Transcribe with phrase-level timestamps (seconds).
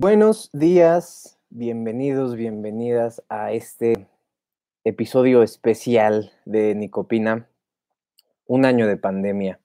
[0.00, 4.06] Buenos días, bienvenidos, bienvenidas a este
[4.84, 7.48] episodio especial de Nicopina,
[8.46, 9.58] un año de pandemia.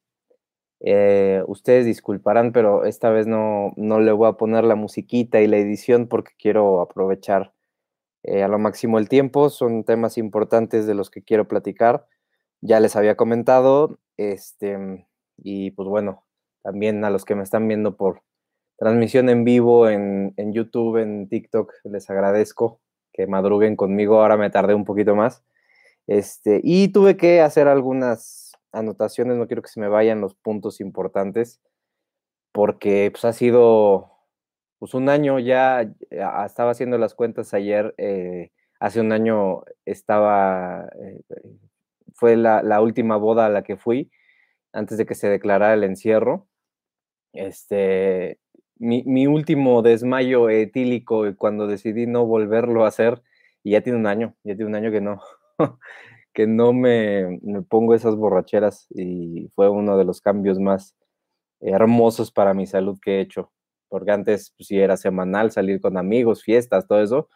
[0.79, 5.45] Eh, ustedes disculparán, pero esta vez no, no, le voy a poner la musiquita y
[5.45, 7.53] la edición porque quiero aprovechar
[8.23, 9.51] eh, a lo máximo el tiempo.
[9.51, 12.07] Son temas importantes de los que quiero platicar.
[12.59, 15.05] Ya les había comentado, este,
[15.37, 16.25] y pues bueno,
[16.63, 18.23] también a los que me están viendo por,
[18.77, 21.73] transmisión en vivo en, YouTube, en TikTok.
[21.85, 22.81] Les agradezco
[23.13, 24.21] que madruguen conmigo.
[24.21, 25.43] Ahora me tardé un poquito más.
[26.07, 30.81] Este, y tuve que hacer algunas anotaciones, no quiero que se me vayan los puntos
[30.81, 31.61] importantes,
[32.51, 34.11] porque pues, ha sido
[34.79, 35.93] pues, un año ya,
[36.45, 41.21] estaba haciendo las cuentas ayer, eh, hace un año estaba, eh,
[42.15, 44.11] fue la, la, última boda a la que fui,
[44.73, 46.47] antes de que se declarara el encierro.
[47.33, 48.39] Este,
[48.83, 53.21] mi, último desmayo etílico cuando decidí no volverlo a hacer,
[53.63, 55.21] y ya tiene un año, ya tiene un año que no,
[56.33, 57.39] que no me,
[57.69, 60.95] pongo esas borracheras y fue uno de los cambios más
[61.61, 63.51] hermosos para mi salud que he hecho,
[63.89, 67.29] porque antes pues, sí era semanal, salir con amigos, fiestas, todo eso,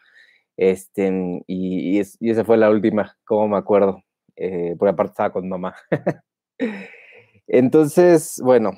[0.58, 4.04] este, y, esa fue la última, como me acuerdo,
[4.36, 5.76] eh, porque aparte estaba con mamá.
[7.48, 8.72] Entonces, bueno,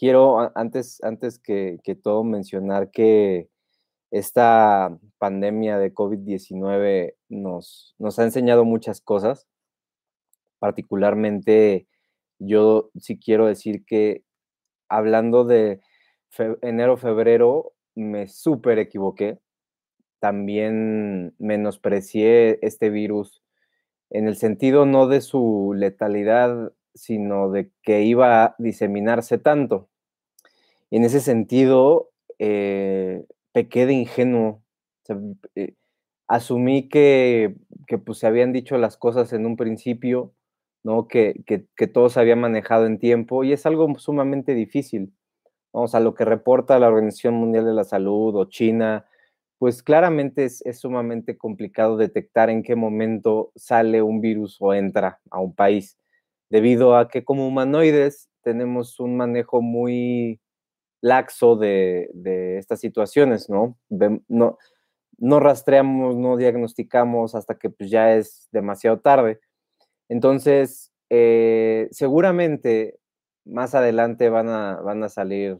[0.00, 3.50] quiero antes, antes que, todo mencionar que
[4.10, 9.46] esta pandemia de COVID-19 nos, nos ha enseñado muchas cosas.
[10.58, 11.86] Particularmente,
[12.38, 14.24] yo sí quiero decir que
[14.88, 15.80] hablando de
[16.62, 19.38] enero, febrero, me súper equivoqué.
[20.18, 23.42] También menosprecié este virus
[24.08, 29.88] en el sentido no de su letalidad, sino de que iba a diseminarse tanto.
[30.90, 34.62] En ese sentido, eh, pequé de ingenuo.
[35.54, 35.74] Eh,
[36.26, 37.56] asumí que,
[38.04, 40.32] pues, se habían dicho las cosas en un principio,
[40.82, 41.08] ¿no?
[41.08, 45.12] Que, que, todo se había manejado en tiempo y es algo sumamente difícil.
[45.72, 49.06] Vamos a lo que reporta la Organización Mundial de la Salud o China,
[49.58, 55.20] pues claramente es, es, sumamente complicado detectar en qué momento sale un virus o entra
[55.30, 55.98] a un país,
[56.50, 60.40] debido a que como humanoides tenemos un manejo muy
[61.00, 62.10] laxo de,
[62.58, 63.78] estas situaciones, ¿no?
[64.28, 65.40] ¿no?
[65.40, 69.40] Rastreamos, no diagnosticamos hasta que pues, ya es demasiado tarde.
[70.08, 72.98] Entonces, eh, seguramente
[73.44, 75.58] más adelante van a, van a salir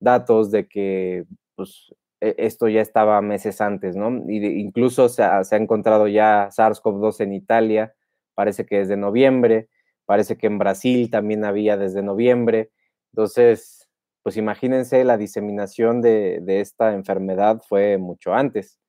[0.00, 1.24] datos de que
[1.56, 4.10] pues, e, esto ya estaba meses antes, ¿no?
[4.28, 7.94] Y incluso se ha, se ha encontrado ya SARS-CoV-2 en Italia,
[8.34, 9.68] parece que desde noviembre,
[10.08, 12.70] parece que en Brasil también había desde noviembre.
[13.12, 13.90] Entonces,
[14.22, 18.80] pues imagínense, la diseminación de, esta enfermedad fue mucho antes.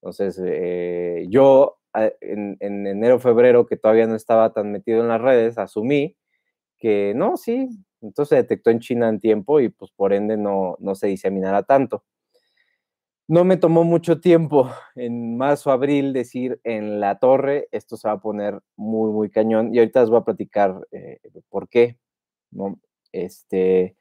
[0.00, 5.20] Entonces, eh, yo ah, en, enero, febrero, que todavía no estaba tan metido en las
[5.20, 6.16] redes, asumí
[6.78, 7.68] que no, sí,
[8.00, 11.64] entonces se detectó en China en tiempo y pues por ende no, no se diseminará
[11.64, 12.04] tanto.
[13.28, 18.14] No me tomó mucho tiempo en marzo, abril decir en la torre, esto se va
[18.14, 21.98] a poner muy, muy cañón y ahorita les voy a platicar eh, por qué.
[22.52, 22.78] ¿no?
[23.12, 23.96] Este,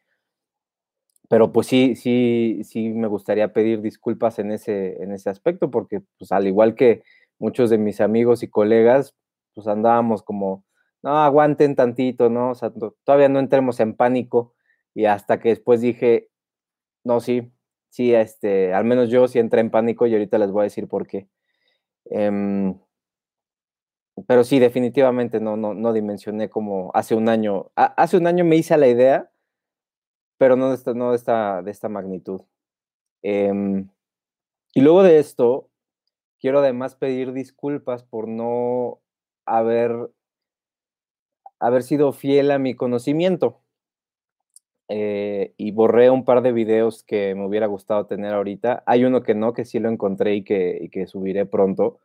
[1.30, 6.02] pero pues sí, sí, sí me gustaría pedir disculpas en ese, en ese aspecto, porque
[6.20, 7.04] pues al igual que
[7.40, 9.16] muchos de mis amigos y colegas,
[9.54, 10.66] pues andábamos como,
[11.02, 12.52] no, aguanten tantito, ¿no?
[12.52, 12.72] O sea,
[13.06, 14.54] todavía no entremos en pánico
[14.94, 16.30] y hasta que después dije,
[17.04, 17.52] no, sí,
[17.92, 20.88] sí, este, al menos yo sí entré en pánico y ahorita les voy a decir
[20.88, 21.28] por qué.
[22.06, 22.76] Em,
[24.28, 28.56] pero sí, definitivamente no, no, no dimensioné como hace un año, hace un año me
[28.56, 29.32] hice la idea
[30.42, 32.42] pero no de esta, no de esta, de esta magnitud.
[33.22, 33.88] Em,
[34.74, 35.70] y luego de esto,
[36.40, 39.02] quiero además pedir disculpas por no
[39.46, 40.12] haber,
[41.60, 43.61] haber sido fiel a mi conocimiento.
[44.94, 48.84] Eh, y borré un par de videos que me hubiera gustado tener ahorita.
[48.86, 52.00] Hay uno que no, que sí lo encontré y que, y que subiré pronto.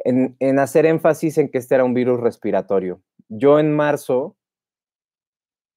[0.00, 3.00] En, en, hacer énfasis en que este era un virus respiratorio.
[3.30, 4.36] Yo en marzo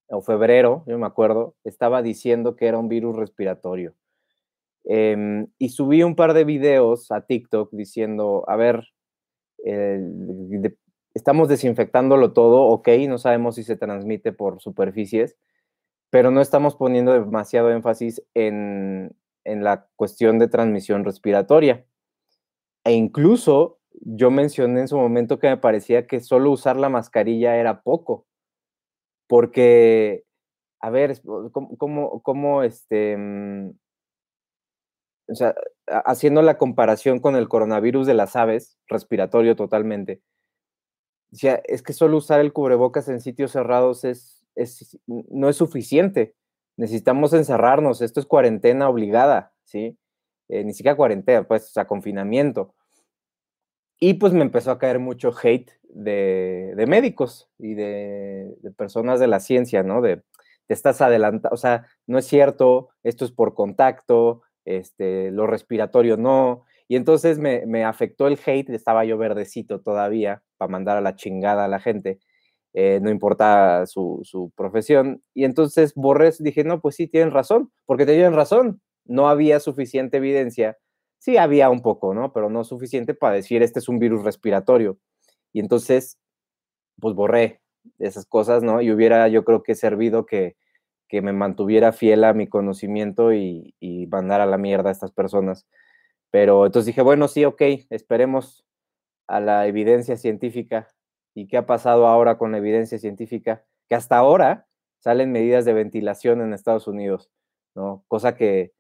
[0.10, 3.96] o febrero, yo me acuerdo, estaba diciendo que era un virus respiratorio.
[4.84, 8.84] Em, y subí un par de videos a TikTok diciendo, a ver,
[11.14, 15.38] estamos desinfectándolo todo, ok, no sabemos si se transmite por superficies,
[16.10, 21.86] pero no estamos poniendo demasiado énfasis en, en la cuestión de transmisión respiratoria.
[22.84, 27.58] E incluso yo mencioné en su momento que me parecía que solo usar la mascarilla
[27.58, 28.28] era poco
[29.28, 30.24] porque,
[30.80, 31.22] a ver,
[31.52, 33.72] ¿cómo, cómo, este, mm?
[35.30, 35.54] o sea,
[35.88, 40.22] haciendo la comparación con el coronavirus de las aves, respiratorio totalmente,
[41.30, 44.37] decía, es que solo usar el cubrebocas en sitios cerrados es,
[45.08, 46.36] no es suficiente.
[46.78, 49.98] Necesitamos encerrarnos, esto es cuarentena obligada, ¿sí?
[50.50, 52.74] Eh, ni siquiera cuarentena, pues, o sea, confinamiento.
[54.00, 59.28] Y pues me empezó a caer mucho hate de, médicos y de, de, personas de
[59.28, 60.02] la ciencia, ¿no?
[60.02, 60.22] De,
[60.68, 66.18] te estás adelantando, o sea, no es cierto, esto es por contacto, este, lo respiratorio
[66.18, 66.66] no.
[66.88, 71.16] Y entonces me, me afectó el hate, estaba yo verdecito todavía para mandar a la
[71.16, 72.20] chingada a la gente,
[72.80, 75.24] eh, no importa su, su, profesión.
[75.34, 80.18] Y entonces borré, dije, no, pues sí, tienen razón, porque tienen razón, no había suficiente
[80.18, 80.78] evidencia.
[81.18, 82.32] Sí, había un poco, ¿no?
[82.34, 85.00] Pero no suficiente para decir, este es un virus respiratorio.
[85.54, 86.20] Y entonces,
[87.00, 87.62] pues borré
[87.98, 88.80] esas cosas, ¿no?
[88.80, 90.56] Y hubiera, yo creo que servido que,
[91.08, 95.12] que me mantuviera fiel a mi conocimiento y, y, mandar a la mierda a estas
[95.12, 95.66] personas.
[96.30, 98.68] Pero entonces dije, bueno, sí, ok, esperemos
[99.28, 100.88] a la evidencia científica.
[101.38, 103.64] ¿Y qué ha pasado ahora con la evidencia científica?
[103.88, 104.66] Que hasta ahora
[104.98, 107.30] salen medidas de ventilación en Estados Unidos,
[107.76, 108.04] ¿no?
[108.08, 108.74] Cosa que,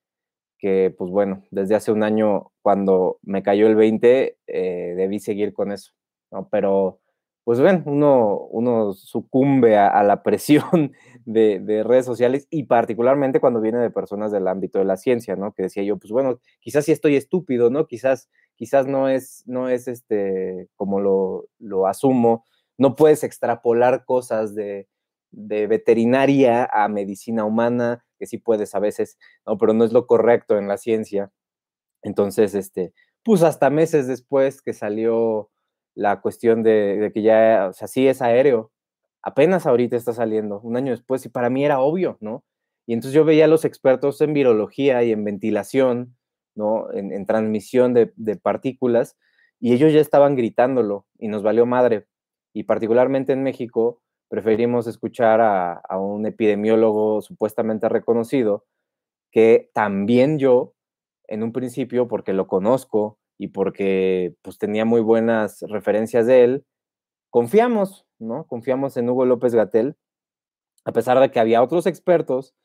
[0.57, 5.53] que pues bueno, desde hace un año, cuando me cayó el 20, eh, debí seguir
[5.53, 5.93] con eso,
[6.31, 6.49] ¿no?
[6.49, 6.99] Pero
[7.43, 10.93] pues ven, uno, uno sucumbe a, la presión
[11.25, 15.35] de, de, redes sociales y particularmente cuando viene de personas del ámbito de la ciencia,
[15.35, 15.53] ¿no?
[15.53, 17.85] Que decía yo, pues bueno, quizás sí estoy estúpido, ¿no?
[17.85, 22.45] Quizás, quizás no es, no es este, como lo, lo asumo,
[22.77, 24.87] no puedes extrapolar cosas de,
[25.31, 29.57] de veterinaria a medicina humana, que sí puedes a veces, ¿no?
[29.57, 31.31] Pero no es lo correcto en la ciencia.
[32.01, 32.93] Entonces, este,
[33.23, 35.49] pues hasta meses después que salió
[35.95, 38.71] la cuestión de, de, que ya, o sea, sí es aéreo.
[39.21, 42.43] Apenas ahorita está saliendo, un año después, y para mí era obvio, ¿no?
[42.87, 46.17] Y entonces yo veía a los expertos en virología y en ventilación,
[46.57, 46.91] ¿no?
[46.91, 49.17] En, transmisión de, de, partículas,
[49.59, 52.07] y ellos ya estaban gritándolo, y nos valió madre.
[52.53, 58.65] Y particularmente en México, preferimos escuchar a, a un epidemiólogo supuestamente reconocido,
[59.31, 60.73] que también yo,
[61.27, 66.65] en un principio, porque lo conozco, y porque pues tenía muy buenas referencias de él,
[67.29, 68.45] confiamos, ¿no?
[68.47, 69.95] Confiamos en Hugo López Gatel,
[70.85, 72.55] a pesar de que había otros expertos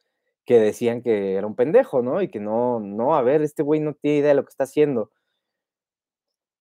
[0.47, 2.23] que decían que era un pendejo, ¿no?
[2.23, 4.65] Y que no, no, a ver, este güey no tiene idea de lo que está
[4.65, 5.11] haciendo.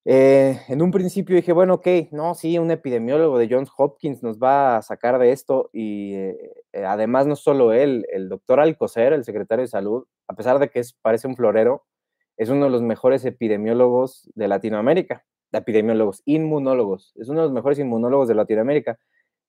[0.05, 4.39] Eh, en un principio dije, bueno, ok, no, sí, un epidemiólogo de Johns Hopkins nos
[4.39, 6.37] va a sacar de esto y eh,
[6.73, 10.81] además no solo él, el doctor Alcocer, el secretario de salud, a pesar de que
[11.03, 11.85] parece un florero,
[12.37, 17.53] es uno de los mejores epidemiólogos de Latinoamérica, de epidemiólogos, inmunólogos, es uno de los
[17.53, 18.97] mejores inmunólogos de Latinoamérica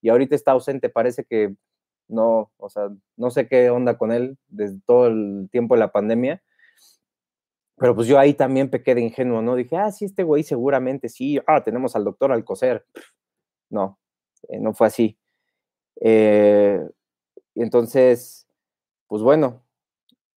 [0.02, 1.54] y ahorita está ausente, parece que
[2.12, 5.92] no, o sea, no sé qué onda con él desde todo el tiempo de la
[5.92, 6.42] pandemia,
[7.76, 9.56] pero pues yo ahí también pequé de ingenuo, ¿no?
[9.56, 12.86] Dije, ah, sí, este güey seguramente sí, ah, tenemos al doctor Alcocer.
[13.70, 13.98] No,
[14.48, 15.18] eh, no fue así.
[16.00, 16.80] Eh,
[17.54, 18.46] entonces,
[19.08, 19.62] pues bueno,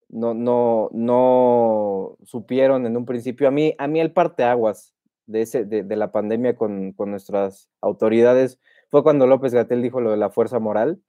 [0.10, 3.48] no, no, no supieron en un principio.
[3.48, 4.96] A mí, a mí el parteaguas
[5.28, 10.12] de, ese, de, la pandemia con, con, nuestras autoridades fue cuando López Gatel dijo lo
[10.12, 11.02] de la fuerza moral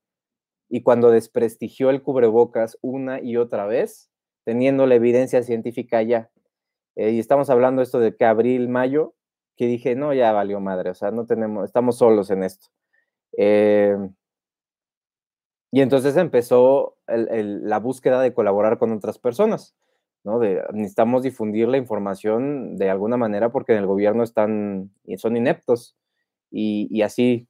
[0.68, 4.10] y cuando desprestigió el cubrebocas una y otra vez,
[4.44, 6.30] teniendo la evidencia científica ya.
[6.96, 9.14] Eh, y estamos hablando esto de que abril, mayo,
[9.56, 12.68] que dije, no, ya valió madre, o sea, no tenemos, estamos solos en esto.
[13.36, 13.96] Eh,
[15.72, 19.76] y entonces empezó la búsqueda de colaborar con otras personas,
[20.24, 20.38] ¿no?
[20.38, 25.96] De, necesitamos difundir la información de alguna manera porque en el gobierno están, son ineptos.
[26.50, 27.48] Y, y así,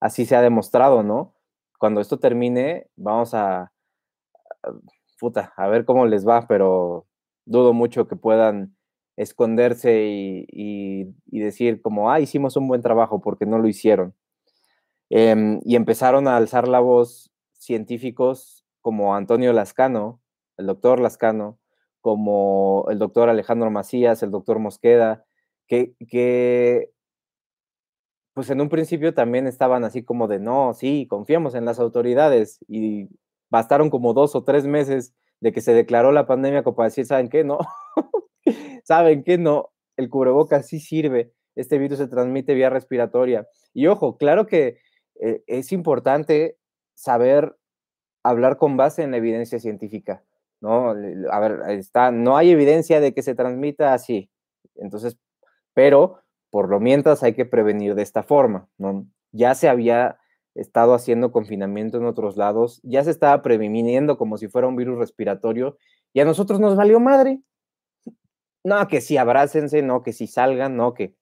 [0.00, 1.35] así se ha demostrado, ¿no?
[1.78, 3.70] Cuando esto termine, vamos a, a,
[5.18, 7.06] puta, a ver cómo les va, pero
[7.44, 8.76] dudo mucho que puedan
[9.16, 10.46] esconderse y,
[11.26, 14.14] y, decir como, ah, hicimos un buen trabajo porque no lo hicieron.
[15.10, 20.20] Eh, y empezaron a alzar la voz científicos como Antonio Lascano,
[20.58, 21.58] el doctor Lascano,
[22.00, 25.24] como el doctor Alejandro Macías, el doctor Mosqueda,
[25.66, 26.92] que, que
[28.36, 32.58] pues en un principio también estaban así como de, no, sí, confiamos en las autoridades
[32.68, 33.08] y
[33.48, 37.06] bastaron como dos o tres meses de que se declaró la pandemia como para decir,
[37.06, 37.44] ¿saben qué?
[37.44, 37.56] No,
[38.84, 39.38] ¿saben qué?
[39.38, 43.48] No, el cubrebocas sí sirve, este virus se transmite vía respiratoria.
[43.72, 44.80] Y ojo, claro que
[45.18, 46.58] eh, es importante
[46.92, 47.56] saber
[48.22, 50.22] hablar con base en la evidencia científica,
[50.60, 50.90] ¿no?
[50.90, 54.30] A ver, está, no hay evidencia de que se transmita así.
[54.74, 55.16] Entonces,
[55.72, 56.20] pero
[56.56, 59.06] por lo mientras hay que prevenir de esta forma, ¿no?
[59.30, 60.16] Ya se había
[60.54, 64.96] estado haciendo confinamiento en otros lados, ya se estaba previniendo como si fuera un virus
[64.96, 65.76] respiratorio
[66.14, 67.42] y a nosotros nos valió madre.
[68.64, 71.14] no, que si abrácense, no, que si salgan, no, que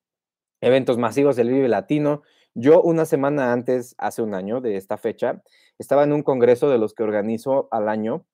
[0.61, 2.23] eventos masivos del Vive Latino.
[2.55, 5.43] Yo una semana antes, hace un año de esta fecha,
[5.81, 8.25] estaba en un congreso de los que organizo al año.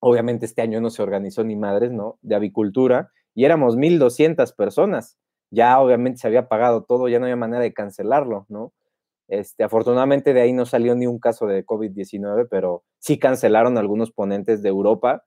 [0.00, 2.18] Obviamente este año no se organizó ni madres, ¿no?
[2.22, 5.18] De avicultura y éramos 1.200 personas.
[5.50, 8.72] Ya obviamente se había pagado todo, ya no había manera de cancelarlo, ¿no?
[9.28, 14.10] Este, afortunadamente de ahí no salió ni un caso de COVID-19, pero sí cancelaron algunos
[14.12, 15.24] ponentes de Europa.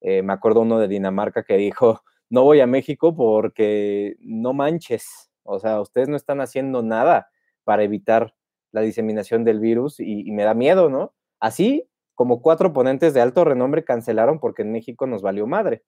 [0.00, 5.30] Eh, me acuerdo uno de Dinamarca que dijo, no voy a México porque no manches,
[5.44, 7.28] o sea, ustedes no están haciendo nada
[7.64, 8.34] para evitar
[8.72, 11.14] la diseminación del virus y, y me da miedo, ¿no?
[11.40, 15.84] Así como cuatro ponentes de alto renombre cancelaron porque en México nos valió madre.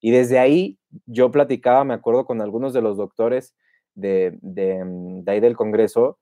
[0.00, 3.54] Y desde ahí yo platicaba, me acuerdo, con algunos de los doctores
[3.94, 6.18] de, de, mm, ahí del Congreso,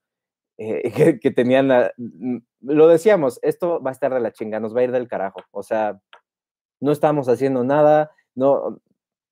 [0.59, 0.83] eh,
[1.23, 4.81] que, tenían, la, mm, lo decíamos, esto va a estar de la chinga, nos va
[4.81, 5.43] a ir del carajo.
[5.51, 6.01] O sea,
[6.81, 8.81] no estamos haciendo nada, no,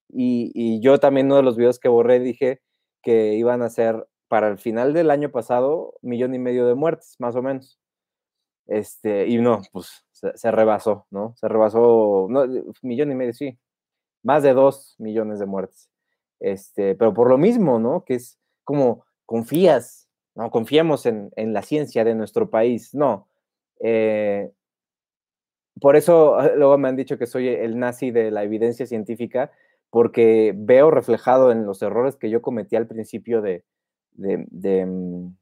[0.08, 2.60] y, y, yo también uno de los videos que borré dije
[3.02, 7.16] que iban a ser para el final del año pasado millón y medio de muertes,
[7.18, 7.78] más o menos.
[8.66, 11.34] Este, y no, pues se, se rebasó, ¿no?
[11.36, 12.46] Se rebasó, no,
[12.82, 13.58] millón y medio, sí,
[14.22, 15.90] más de dos millones de muertes.
[16.40, 18.04] Este, pero por lo mismo, ¿no?
[18.04, 23.28] Que es como confías, no confiamos en, en la ciencia de nuestro país, no.
[23.80, 24.50] Eh,
[25.80, 29.50] por eso luego me han dicho que soy el nazi de la evidencia científica,
[29.90, 33.64] porque veo reflejado en los errores que yo cometí al principio de,
[34.12, 35.36] de, de, mm,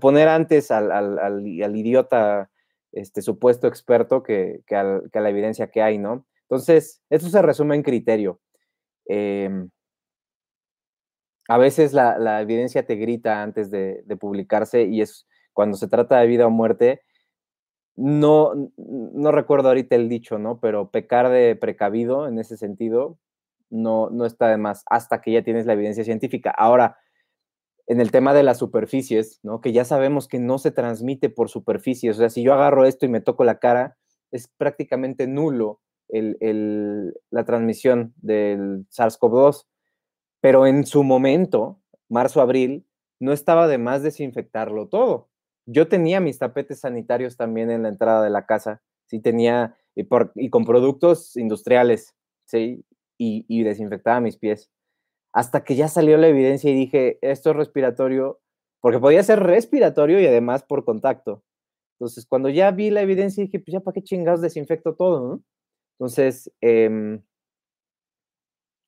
[0.00, 2.50] poner antes al, al, al, idiota
[2.92, 6.24] este supuesto experto que, que, que, a la evidencia que hay, ¿no?
[6.50, 8.40] Entonces, eso se resume en criterio.
[9.08, 9.48] Eh,
[11.48, 15.88] a veces la, la, evidencia te grita antes de, de, publicarse y es cuando se
[15.88, 17.02] trata de vida o muerte.
[17.96, 20.58] No, no recuerdo ahorita el dicho, ¿no?
[20.58, 23.18] Pero pecar de precavido en ese sentido
[23.68, 26.50] no, no está de más hasta que ya tienes la evidencia científica.
[26.50, 26.98] Ahora,
[27.86, 29.60] en el tema de las superficies, ¿no?
[29.60, 32.16] Que ya sabemos que no se transmite por superficies.
[32.16, 33.96] O sea, si yo agarro esto y me toco la cara,
[34.32, 35.80] es prácticamente nulo
[36.12, 39.66] el, el, la transmisión del SARS-CoV-2,
[40.40, 42.86] pero en su momento, marzo-abril,
[43.20, 45.28] no estaba de más desinfectarlo todo.
[45.66, 50.04] Yo tenía mis tapetes sanitarios también en la entrada de la casa, sí tenía, y,
[50.04, 52.14] por, y con productos industriales,
[52.46, 52.84] sí,
[53.18, 54.70] y, y desinfectaba mis pies.
[55.32, 58.40] Hasta que ya salió la evidencia y dije, esto es respiratorio,
[58.80, 61.44] porque podía ser respiratorio y además por contacto.
[61.98, 65.42] Entonces, cuando ya vi la evidencia, dije, pues ya para qué chingados desinfecto todo.
[66.00, 67.20] Entonces, eh,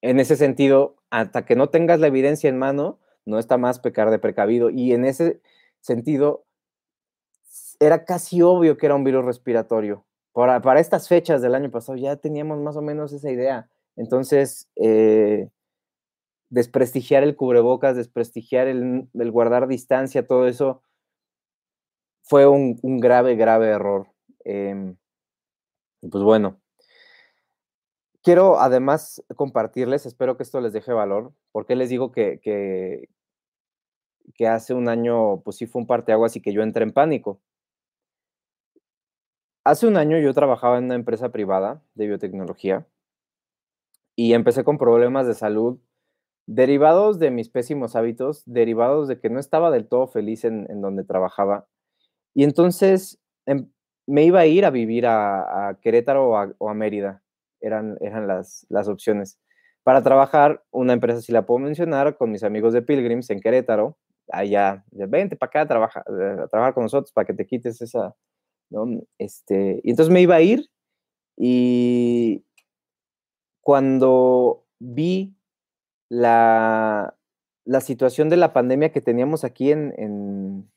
[0.00, 4.10] en ese sentido, hasta que no tengas la evidencia en mano, no está más pecar
[4.10, 4.70] de precavido.
[4.70, 5.42] Y en ese
[5.82, 6.46] sentido,
[7.80, 10.06] era casi obvio que era un virus respiratorio.
[10.32, 13.68] Para, para estas fechas del año pasado ya teníamos más o menos esa idea.
[13.96, 15.50] Entonces, eh,
[16.48, 20.80] desprestigiar el cubrebocas, desprestigiar el, guardar distancia, todo eso
[22.22, 24.08] fue un, un grave, grave error.
[24.46, 24.94] Eh,
[26.10, 26.61] pues bueno,
[28.22, 33.08] quiero además compartirles, espero que esto les deje valor, porque les digo que,
[34.48, 37.40] hace un año, pues sí fue un parteaguas y que yo entré en pánico.
[39.64, 42.86] Hace un año yo trabajaba en una empresa privada de biotecnología
[44.16, 45.78] y empecé con problemas de salud
[46.46, 51.04] derivados de mis pésimos hábitos, derivados de que no estaba del todo feliz en, donde
[51.04, 51.68] trabajaba.
[52.34, 53.70] Y entonces em,
[54.06, 57.22] me iba a ir a vivir a, Querétaro o a Mérida
[57.62, 59.38] eran, eran las, las opciones.
[59.82, 63.98] Para trabajar, una empresa, si la puedo mencionar, con mis amigos de Pilgrims en Querétaro,
[64.30, 68.14] allá, vente para acá a trabajar, a trabajar con nosotros para que te quites esa,
[68.70, 68.86] ¿no?
[69.18, 70.68] Este, y entonces me iba a ir
[71.36, 72.44] y
[73.60, 75.36] cuando vi
[76.08, 77.16] la,
[77.64, 80.71] la situación de la pandemia que teníamos aquí en, en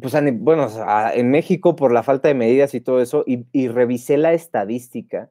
[0.00, 0.68] pues, bueno,
[1.14, 5.30] en México por la falta de medidas y todo eso, y, revisé la estadística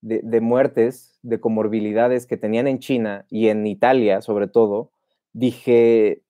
[0.00, 4.92] de, de, muertes, de comorbilidades que tenían en China y en Italia, sobre todo,
[5.32, 6.22] dije,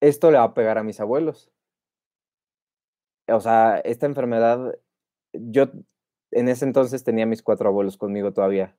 [0.00, 1.50] esto le va a pegar a mis abuelos.
[3.28, 4.78] O sea, esta enfermedad,
[5.32, 5.66] yo
[6.30, 8.76] en ese entonces tenía mis cuatro abuelos conmigo todavía,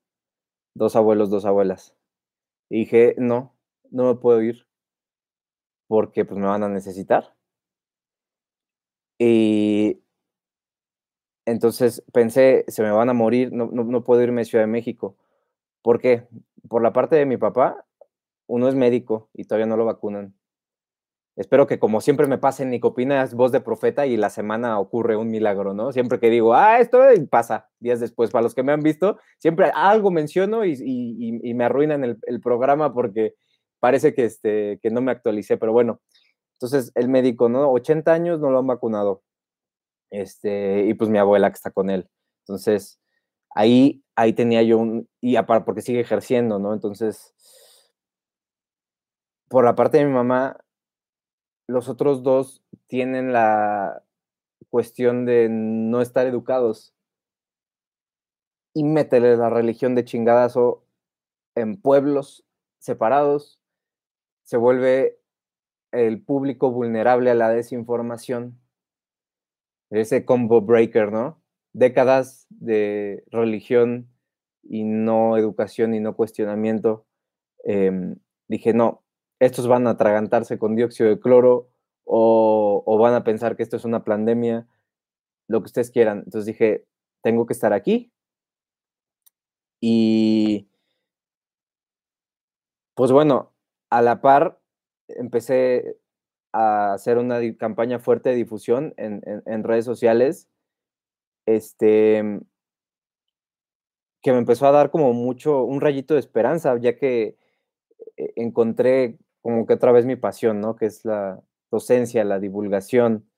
[0.74, 1.96] dos abuelos, dos abuelas.
[2.70, 3.56] Y dije, no,
[3.92, 4.68] no me puedo ir,
[5.88, 7.37] porque pues me van a necesitar.
[9.20, 10.02] Y
[11.46, 14.72] entonces pensé, se me van a morir, no, no, no, puedo irme a Ciudad de
[14.72, 15.18] México.
[15.82, 16.28] ¿Por qué?
[16.68, 17.86] Por la parte de mi papá,
[18.48, 20.36] uno es médico y todavía no lo vacunan.
[21.38, 24.80] espero que como siempre me pase en Nicopina, es voz de profeta y la semana
[24.80, 25.92] ocurre un milagro, ¿no?
[25.94, 28.32] Siempre que digo, ah, esto pasa días después.
[28.32, 32.94] Para los que me han visto, siempre algo menciono y, me arruinan el, el, programa
[32.94, 33.36] porque
[33.80, 36.02] parece que, este, que no me actualicé, pero bueno.
[36.58, 37.72] Entonces, el médico, ¿no?
[37.72, 39.22] 80 años no lo han vacunado.
[40.10, 42.10] Este, y pues mi abuela que está con él.
[42.48, 43.00] Entonces,
[43.52, 46.74] ahí, ahí tenía yo un, y aparte porque sigue ejerciendo, ¿no?
[46.74, 47.34] Entonces,
[49.50, 50.58] por la parte de mi mamá,
[51.68, 54.04] los otros dos tienen la
[54.70, 56.94] cuestión de no estar educados
[58.74, 60.84] y métele la religión de chingadazo
[61.56, 62.46] en pueblos
[62.80, 63.60] separados,
[64.44, 65.17] se vuelve
[65.98, 68.60] el público vulnerable a la desinformación.
[69.90, 71.42] Ese combo breaker, ¿no?
[71.74, 74.10] Décadas de religión
[74.64, 77.06] y no educación y no cuestionamiento.
[77.64, 79.04] Em, dije, no,
[79.40, 81.70] estos van a atragantarse con dióxido de cloro
[82.06, 84.68] o, van a pensar que esto es una pandemia,
[85.48, 86.20] lo que ustedes quieran.
[86.20, 86.86] Entonces dije,
[87.22, 88.12] tengo que estar aquí.
[89.80, 90.70] Y
[92.96, 93.54] pues bueno,
[93.90, 94.60] a la par
[95.08, 95.98] empecé
[96.54, 100.50] a hacer una campaña fuerte de difusión en, redes sociales,
[101.46, 102.42] este,
[104.22, 107.38] que me empezó a dar como mucho, un rayito de esperanza, ya que
[108.18, 110.76] eh, encontré como que otra vez mi pasión, ¿no?
[110.76, 113.30] Que es la docencia, la divulgación.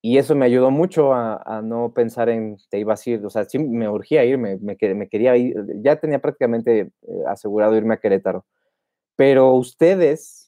[0.00, 3.44] Y eso me ayudó mucho a, no pensar en te iba a ir, o sea,
[3.44, 6.90] sí me urgía irme, me, me quería ir, ya tenía prácticamente eh,
[7.26, 8.46] asegurado irme a Querétaro.
[9.16, 10.47] Pero ustedes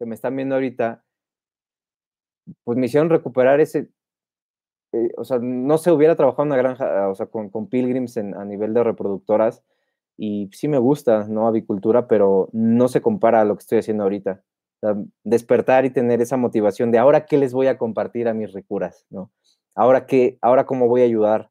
[0.00, 1.04] que me están viendo ahorita,
[2.64, 3.90] pues me hicieron recuperar ese,
[4.92, 8.44] eh, o sea, no se hubiera trabajado en una granja, o sea, con, pilgrims a
[8.46, 9.62] nivel de reproductoras,
[10.16, 11.46] y sí me gusta, ¿no?
[11.46, 14.42] Avicultura, pero no se compara a lo que estoy haciendo ahorita.
[15.24, 19.06] despertar y tener esa motivación de ahora qué les voy a compartir a mis recuras,
[19.10, 19.30] ¿no?
[19.74, 21.50] Ahora qué, ahora cómo voy a ayudar.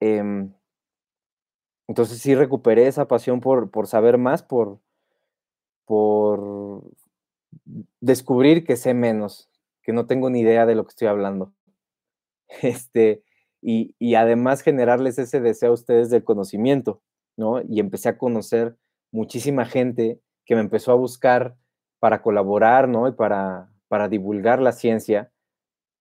[0.00, 0.52] Em,
[1.88, 4.80] entonces sí recuperé esa pasión por, por saber más, por,
[5.86, 6.82] por
[8.00, 9.50] descubrir que sé menos,
[9.82, 11.52] que no tengo ni idea de lo que estoy hablando.
[12.60, 13.22] Este,
[13.62, 17.00] y, y además generarles ese deseo a ustedes del conocimiento.
[17.68, 18.76] Y empecé a conocer
[19.10, 21.56] muchísima gente que me empezó a buscar
[21.98, 23.08] para colaborar, ¿no?
[23.08, 25.32] Y para, para divulgar la ciencia,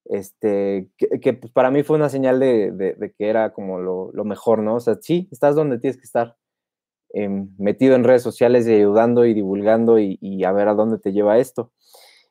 [0.05, 4.75] este, que, pues, para mí fue una señal de, que era como lo, mejor, ¿no?
[4.75, 6.37] O sea, sí, estás donde tienes que estar,
[7.13, 11.11] em, metido en redes sociales y ayudando y divulgando y, a ver a dónde te
[11.13, 11.71] lleva esto.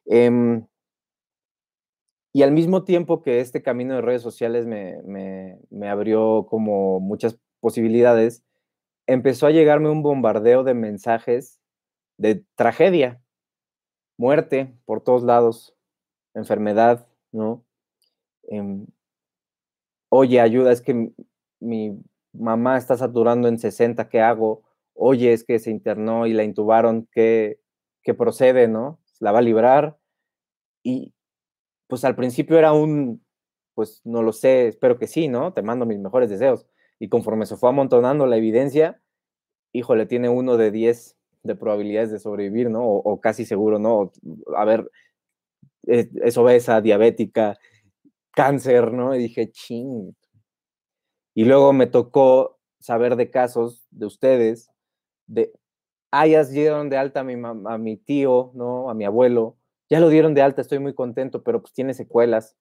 [0.06, 0.66] Em,
[2.32, 5.02] y al mismo tiempo que este camino de redes sociales me,
[5.70, 8.44] me abrió como muchas posibilidades,
[9.06, 11.60] empezó a llegarme un bombardeo de mensajes
[12.18, 13.20] de tragedia,
[14.18, 15.74] muerte por todos lados,
[16.34, 17.64] enfermedad, ¿no?
[18.44, 18.86] Em,
[20.10, 21.12] oye, ayuda, es que
[21.60, 24.62] mi mamá está saturando en 60, ¿qué hago?
[25.02, 27.58] Oye, es que se internó y la intubaron, ¿qué,
[28.02, 29.00] qué procede, no?
[29.18, 29.98] ¿La va a librar?
[30.82, 31.14] Y
[31.88, 33.24] pues al principio era un,
[33.74, 35.54] pues no lo sé, espero que sí, ¿no?
[35.54, 36.66] Te mando mis mejores deseos.
[36.98, 39.00] Y conforme se fue amontonando la evidencia,
[39.72, 42.84] híjole, tiene uno de 10 de probabilidades de sobrevivir, ¿no?
[42.84, 44.12] O, casi seguro, ¿no?
[44.54, 44.90] A ver,
[45.84, 47.58] es, obesa, diabética,
[48.32, 49.14] cáncer, ¿no?
[49.14, 50.14] Y dije, ching.
[51.34, 54.69] Y luego me tocó saber de casos de ustedes,
[55.30, 55.52] de,
[56.10, 58.90] ah, dieron de alta a mi, a mi tío, ¿no?
[58.90, 59.56] A mi abuelo,
[59.88, 62.56] ya lo dieron de alta, estoy muy contento, pero pues tiene secuelas.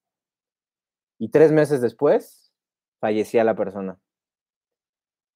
[1.20, 2.52] Y tres meses después,
[3.00, 4.00] fallecía la persona.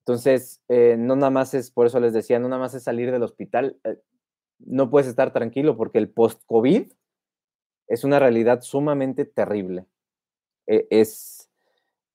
[0.05, 3.11] Entonces, eh, no nada más es, por eso les decía, no nada más es salir
[3.11, 3.97] del hospital, eh,
[4.59, 6.91] no puedes estar tranquilo porque el post-COVID
[7.87, 9.85] es una realidad sumamente terrible.
[10.67, 11.42] E, es,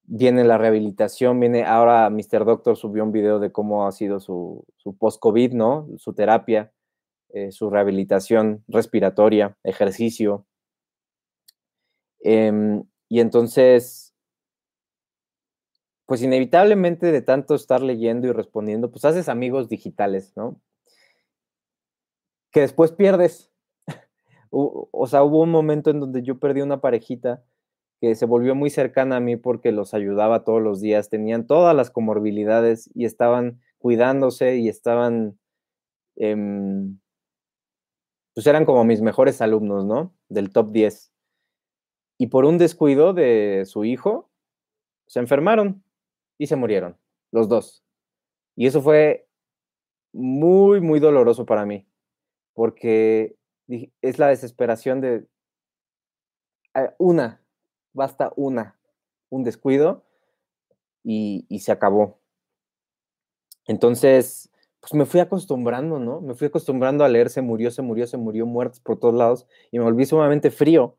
[0.08, 2.44] viene la rehabilitación, viene, ahora Mr.
[2.46, 4.64] Doctor subió un video de cómo ha sido su,
[4.98, 5.86] post-COVID, ¿no?
[5.98, 6.72] Su terapia,
[7.28, 10.46] eh, su rehabilitación respiratoria, ejercicio.
[12.20, 14.14] Em, y entonces,
[16.06, 20.58] pues inevitablemente de tanto estar leyendo y respondiendo, pues haces amigos digitales, ¿no?
[22.50, 23.52] Que después pierdes.
[24.50, 27.44] o sea, hubo un momento en donde yo perdí una parejita
[28.00, 31.74] que se volvió muy cercana a mí porque los ayudaba todos los días, tenían todas
[31.74, 35.38] las comorbilidades y estaban cuidándose y estaban,
[36.16, 36.98] em,
[38.34, 40.14] pues eran como mis mejores alumnos, ¿no?
[40.28, 41.12] Del top 10.
[42.18, 44.30] Y por un descuido de su hijo,
[45.06, 45.82] se enfermaron
[46.38, 46.96] y se murieron,
[47.32, 47.84] los dos.
[48.56, 49.28] Y eso fue
[50.12, 51.86] muy, muy doloroso para mí,
[52.54, 53.36] porque
[54.02, 55.26] es la desesperación de
[56.74, 57.40] eh, una,
[57.98, 58.78] basta una,
[59.28, 60.06] un descuido
[61.04, 62.18] y, y se acabó.
[63.66, 66.20] Entonces, pues me fui acostumbrando, ¿no?
[66.22, 69.46] Me fui acostumbrando a leer, se murió, se murió, se murió, muertos por todos lados,
[69.70, 70.96] y me volví sumamente frío.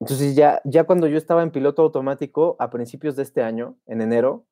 [0.00, 4.00] Entonces ya, ya cuando yo estaba en piloto automático, a principios de este año, en
[4.00, 4.46] enero,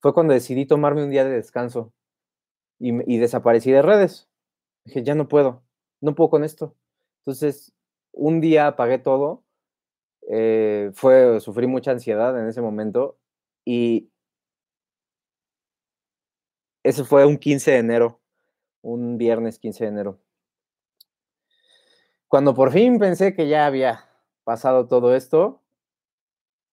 [0.00, 1.92] fue cuando decidí tomarme un día de descanso
[2.78, 4.28] y, desaparecí de redes.
[4.84, 5.62] Dije, ya no puedo,
[6.00, 6.76] no puedo con esto.
[7.20, 7.72] Entonces,
[8.12, 9.43] un día apagué todo,
[10.30, 13.18] eh, fue, sufrí mucha ansiedad en ese momento
[13.64, 14.10] y
[16.82, 18.20] ese fue un 15 de enero,
[18.82, 20.20] un viernes 15 de enero.
[22.28, 24.08] Cuando por fin pensé que ya había
[24.44, 25.62] pasado todo esto,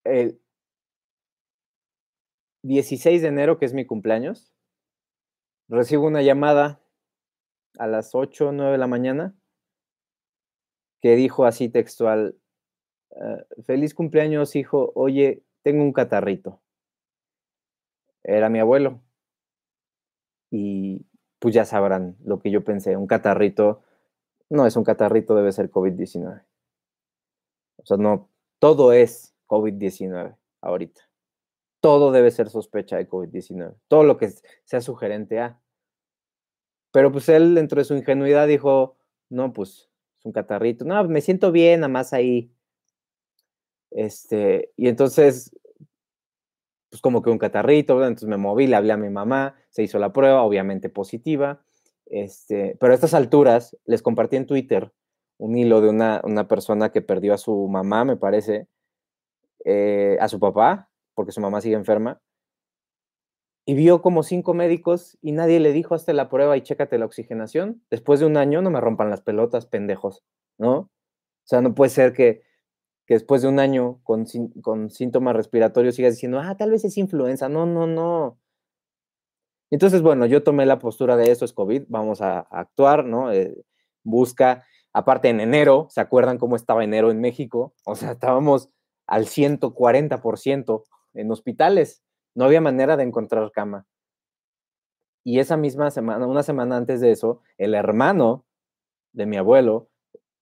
[0.04, 0.42] el
[2.64, 4.54] 16 de enero, que es mi cumpleaños,
[5.68, 6.82] recibo una llamada
[7.78, 9.36] a las 8 o 9 de la mañana
[11.02, 12.38] que dijo así textual,
[13.20, 16.62] ah, feliz cumpleaños hijo, oye, tengo un catarrito.
[18.24, 19.02] Era mi abuelo
[20.52, 21.06] y
[21.40, 23.82] pues ya sabrán lo que yo pensé, un catarrito,
[24.50, 26.44] no es un catarrito, debe ser COVID-19.
[27.78, 31.02] O sea, no, todo es COVID-19 ahorita.
[31.82, 33.76] Todo debe ser sospecha de COVID-19.
[33.88, 34.30] Todo lo que
[34.66, 35.60] sea sugerente a.
[36.92, 38.98] Pero pues él, dentro de su ingenuidad, dijo,
[39.30, 40.86] no, pues es un catarrito.
[40.86, 42.52] No, me siento bien, nada más ahí.
[43.92, 45.52] Este, y entonces
[46.92, 49.98] pues como que un catarrito, entonces me moví, le hablé a mi mamá, se hizo
[49.98, 51.64] la prueba, obviamente positiva,
[52.06, 54.92] este, pero a estas alturas les compartí en Twitter
[55.38, 58.68] un hilo de una, una persona que perdió a su mamá, me parece,
[59.64, 62.22] eh, a su papá, porque su mamá sigue enferma,
[63.66, 67.06] y vio como cinco médicos y nadie le dijo hasta la prueba y chécate la
[67.06, 67.82] oxigenación.
[67.90, 70.24] Después de un año no me rompan las pelotas, pendejos,
[70.58, 70.74] ¿no?
[70.74, 70.90] O
[71.46, 72.42] sea, no puede ser que
[73.16, 74.26] después de un año con,
[74.62, 77.50] con síntomas respiratorios sigas diciendo, ah, tal vez es influenza.
[77.50, 78.38] No, no, no.
[79.72, 83.32] Entonces, bueno, yo tomé la postura de eso es COVID, vamos a, actuar, ¿no?
[83.32, 83.56] Eh,
[84.04, 87.74] busca, aparte en enero, ¿se acuerdan cómo estaba enero en México?
[87.86, 88.70] O sea, estábamos
[89.08, 92.04] al 140% en hospitales,
[92.36, 93.88] no había manera de encontrar cama.
[95.24, 98.46] Y esa misma semana, una semana antes de eso, el hermano
[99.14, 99.90] de mi abuelo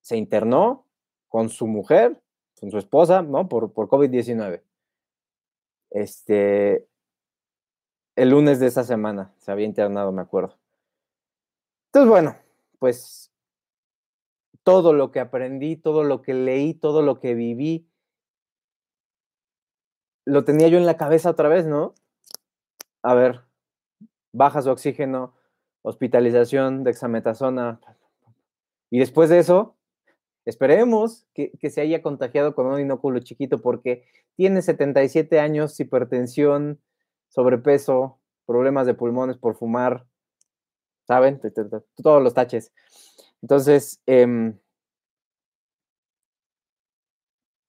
[0.02, 0.86] se internó
[1.28, 2.22] con su mujer
[2.60, 3.48] con su esposa, ¿no?
[3.48, 4.62] Por, por COVID-19.
[5.92, 6.88] Este,
[8.16, 10.58] el lunes de esa semana se había internado, me acuerdo.
[11.88, 12.36] Entonces, bueno,
[12.78, 13.32] pues
[14.64, 17.90] todo lo que aprendí, todo lo que leí, todo lo que viví,
[20.26, 21.96] lo tenía yo en la cabeza otra vez, ¿no?
[23.02, 23.42] A ver,
[24.32, 25.34] baja su oxígeno,
[25.82, 27.80] hospitalización, dexametasona.
[28.92, 29.76] Y después de eso,
[30.50, 34.04] Esperemos que, se haya contagiado con un inóculo chiquito porque
[34.36, 36.82] tiene 77 años, hipertensión,
[37.28, 40.08] sobrepeso, problemas de pulmones por fumar,
[41.06, 41.40] ¿saben?
[42.02, 42.74] Todos los taches.
[43.44, 44.58] Entonces, em,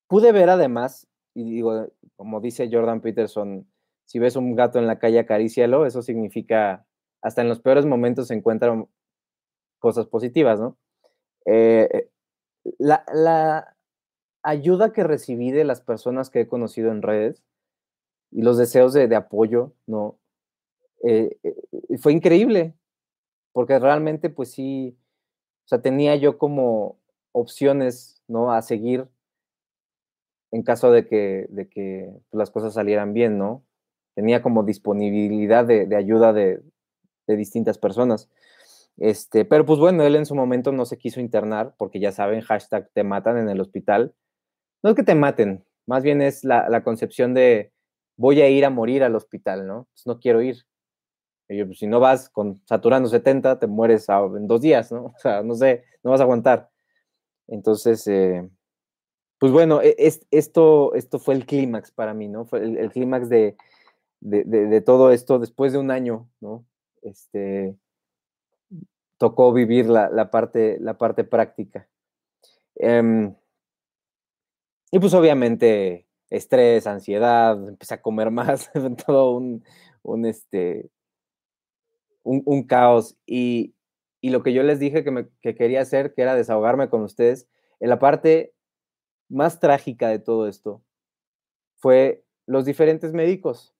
[0.09, 3.71] pude ver además, y digo, como dice Jordan Peterson,
[4.07, 6.87] si ves un gato en la calle, acarícialo, eso significa,
[7.21, 8.89] hasta en los peores momentos se encuentran
[9.79, 10.79] cosas positivas, ¿no?
[11.45, 12.09] Eh,
[12.79, 13.77] la,
[14.43, 17.43] ayuda que recibí de las personas que he conocido en redes
[18.31, 20.19] y los deseos de, apoyo, ¿no?
[21.05, 22.75] Eh, eh, fue increíble,
[23.53, 24.97] porque realmente, pues sí,
[25.65, 26.99] o sea, tenía yo como
[27.33, 28.53] opciones, ¿no?
[28.53, 29.09] A seguir
[30.53, 33.65] en caso de que, de que las cosas salieran bien, ¿no?
[34.15, 36.63] Tenía como disponibilidad de, ayuda de,
[37.27, 38.29] de distintas personas.
[39.01, 42.43] Este, pero pues bueno, él en su momento no se quiso internar porque ya saben,
[42.43, 44.15] hashtag te matan en el hospital.
[44.83, 47.73] No es que te maten, más bien es la, concepción de
[48.17, 49.89] voy a ir a morir al hospital, ¿no?
[49.93, 50.67] Pues no quiero ir.
[51.49, 55.07] Pues si no vas con saturando 70, te mueres en dos días, ¿no?
[55.17, 56.71] O sea, no sé, no vas a aguantar.
[57.49, 58.49] Entonces, eh,
[59.39, 62.45] pues bueno, e, es, esto, esto fue el clímax para mí, ¿no?
[62.45, 63.57] Fue el, clímax de,
[64.21, 66.67] de, de, todo esto después de un año, ¿no?
[67.03, 67.75] Este,
[69.21, 70.79] tocó vivir la, parte,
[71.29, 71.87] práctica.
[72.75, 73.37] Em,
[74.91, 78.71] y pues obviamente estrés, ansiedad, empecé a comer más,
[79.07, 79.63] todo un,
[80.25, 80.89] este,
[82.67, 83.19] caos.
[83.27, 83.75] Y,
[84.23, 87.47] lo que yo les dije que, que quería hacer, que era desahogarme con ustedes,
[87.79, 88.55] en la parte
[89.29, 90.83] más trágica de todo esto
[91.77, 93.75] fue los diferentes médicos.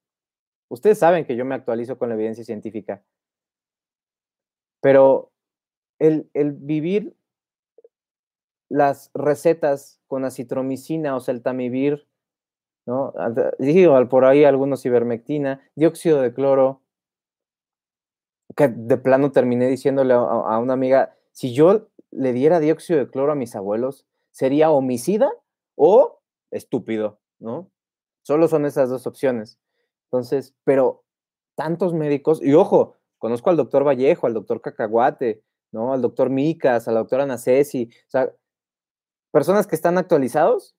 [0.69, 3.03] Ustedes saben que yo me actualizo con la evidencia científica,
[4.83, 5.30] pero
[6.01, 7.15] el, vivir
[8.69, 12.09] las recetas con acitromicina o celtamivir,
[12.87, 13.13] ¿no?
[13.59, 16.83] Digo, por ahí algunos ivermectina, dióxido de cloro,
[18.57, 23.33] que de plano terminé diciéndole a, una amiga, si yo le diera dióxido de cloro
[23.33, 25.31] a mis abuelos, ¿sería homicida
[25.77, 27.71] o estúpido, ¿no?
[28.23, 29.59] Solo son esas dos opciones.
[30.07, 31.05] Entonces, pero
[31.55, 35.93] tantos médicos, y ojo, conozco al doctor Vallejo, al doctor Cacahuate, ¿no?
[35.93, 38.33] Al doctor Micas, a la doctora Nacesi, o sea,
[39.33, 40.77] personas que están actualizados.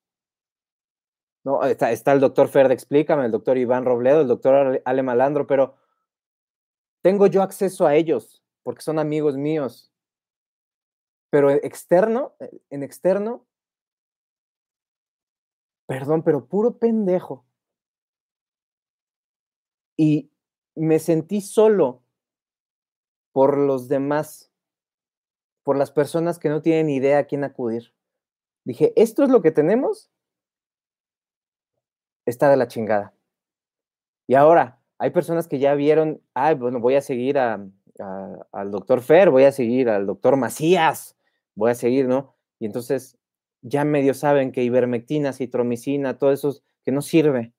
[1.43, 5.47] No, está, está el doctor Ferd, explícame, el doctor Iván Robledo, el doctor Ale Malandro,
[5.47, 5.75] pero
[7.01, 9.91] tengo yo acceso a ellos porque son amigos míos.
[11.29, 13.47] Pero externo, eh, en externo,
[15.87, 17.45] perdón, pero puro pendejo.
[19.97, 20.31] Y
[20.75, 22.03] me sentí solo
[23.31, 24.50] por los demás,
[25.63, 27.93] por las personas que no tienen idea a quién acudir.
[28.63, 30.11] Dije, esto es lo que tenemos,
[32.25, 33.13] está de la chingada.
[34.27, 37.73] Y ahora, hay personas que ya vieron, ay, bueno, voy a seguir al
[38.71, 41.17] doctor Fer, voy a seguir al doctor Macías,
[41.55, 42.35] voy a seguir, ¿no?
[42.59, 43.17] Y entonces
[43.61, 47.53] ya medio saben que ivermectina, citromicina, todo eso que no sirve,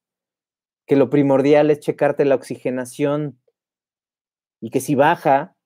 [0.87, 3.41] que lo primordial es checarte la oxigenación
[4.61, 5.57] y que si baja,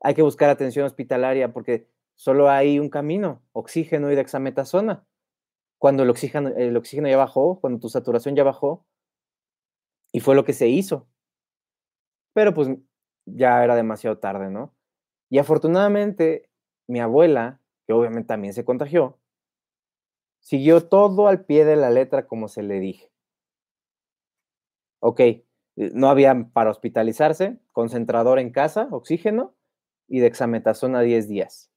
[0.00, 5.06] hay que buscar atención hospitalaria porque solo hay un camino, oxígeno y dexametasona.
[5.78, 8.86] Cuando el oxígeno, el oxígeno ya bajó, cuando tu saturación ya bajó,
[10.12, 11.08] y fue lo que se hizo.
[12.32, 12.68] Pero pues
[13.26, 14.74] ya era demasiado tarde, ¿no?
[15.28, 16.48] Y afortunadamente
[16.86, 19.18] mi abuela, que obviamente también se contagió,
[20.40, 23.10] siguió todo al pie de la letra como se le dije.
[25.00, 25.20] Ok,
[25.76, 29.55] no había para hospitalizarse, concentrador en casa, oxígeno
[30.08, 31.70] y dexametasona 10 días.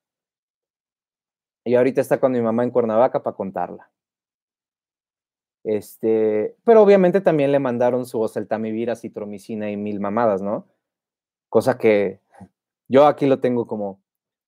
[1.65, 3.91] Y ahorita está con mi mamá en Cuernavaca para contarla.
[5.63, 10.67] Este, pero obviamente también le mandaron su oseltamivir, citromicina y mil mamadas, ¿no?
[11.49, 12.21] Cosa que
[12.87, 14.01] yo aquí lo tengo como,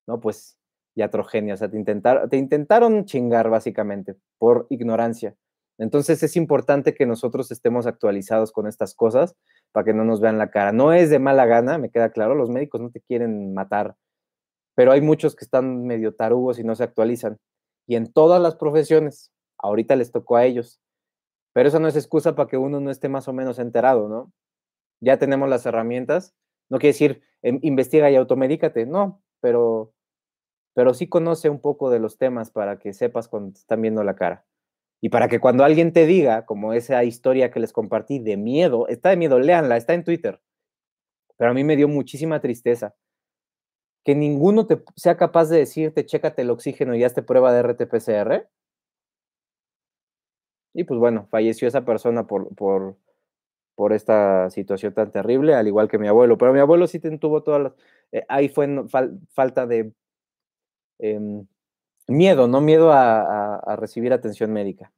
[0.06, 0.58] no, pues,
[0.94, 1.82] iatrogenia, o sea, te,
[2.30, 5.36] te intentaron chingar básicamente por ignorancia.
[5.78, 9.36] Entonces es importante que nosotros estemos actualizados con estas cosas
[9.72, 10.72] para que no nos vean la cara.
[10.72, 13.96] No es de mala gana, me queda claro, los médicos no te quieren matar,
[14.74, 17.38] pero hay muchos que están medio tarugos y no se actualizan.
[17.86, 20.80] Y en todas las profesiones, ahorita les tocó a ellos.
[21.52, 24.32] Pero eso no es excusa para que uno no esté más o menos enterado, ¿no?
[25.00, 26.34] Ya tenemos las herramientas.
[26.70, 29.92] No quiere decir em, investiga y automedícate, no, pero,
[30.74, 34.04] pero sí conoce un poco de los temas para que sepas cuando te están viendo
[34.04, 34.46] la cara.
[35.02, 38.88] Y para que cuando alguien te diga, como esa historia que les compartí de miedo,
[38.88, 40.40] está de miedo, léanla, está en Twitter.
[41.36, 42.94] Pero a mí me dio muchísima tristeza
[44.04, 48.48] que ninguno te sea capaz de decirte, chécate el oxígeno y hazte prueba de RT-PCR
[50.74, 52.96] y pues bueno, falleció esa persona por, por,
[53.74, 56.38] por esta situación tan terrible, al igual que mi abuelo.
[56.38, 57.72] Pero mi abuelo sí tuvo todas las...
[58.12, 58.68] Eh, ahí fue
[59.34, 59.92] falta de
[60.98, 61.46] em,
[62.12, 64.92] miedo, no miedo a, recibir atención médica.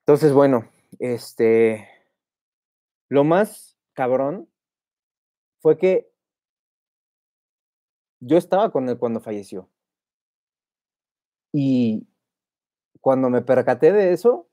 [0.00, 1.88] Entonces, bueno, este...
[3.08, 4.48] Lo más cabrón
[5.60, 6.10] fue que
[8.20, 9.68] yo estaba con él cuando falleció.
[11.52, 12.06] Y
[13.00, 14.48] cuando me percaté de eso,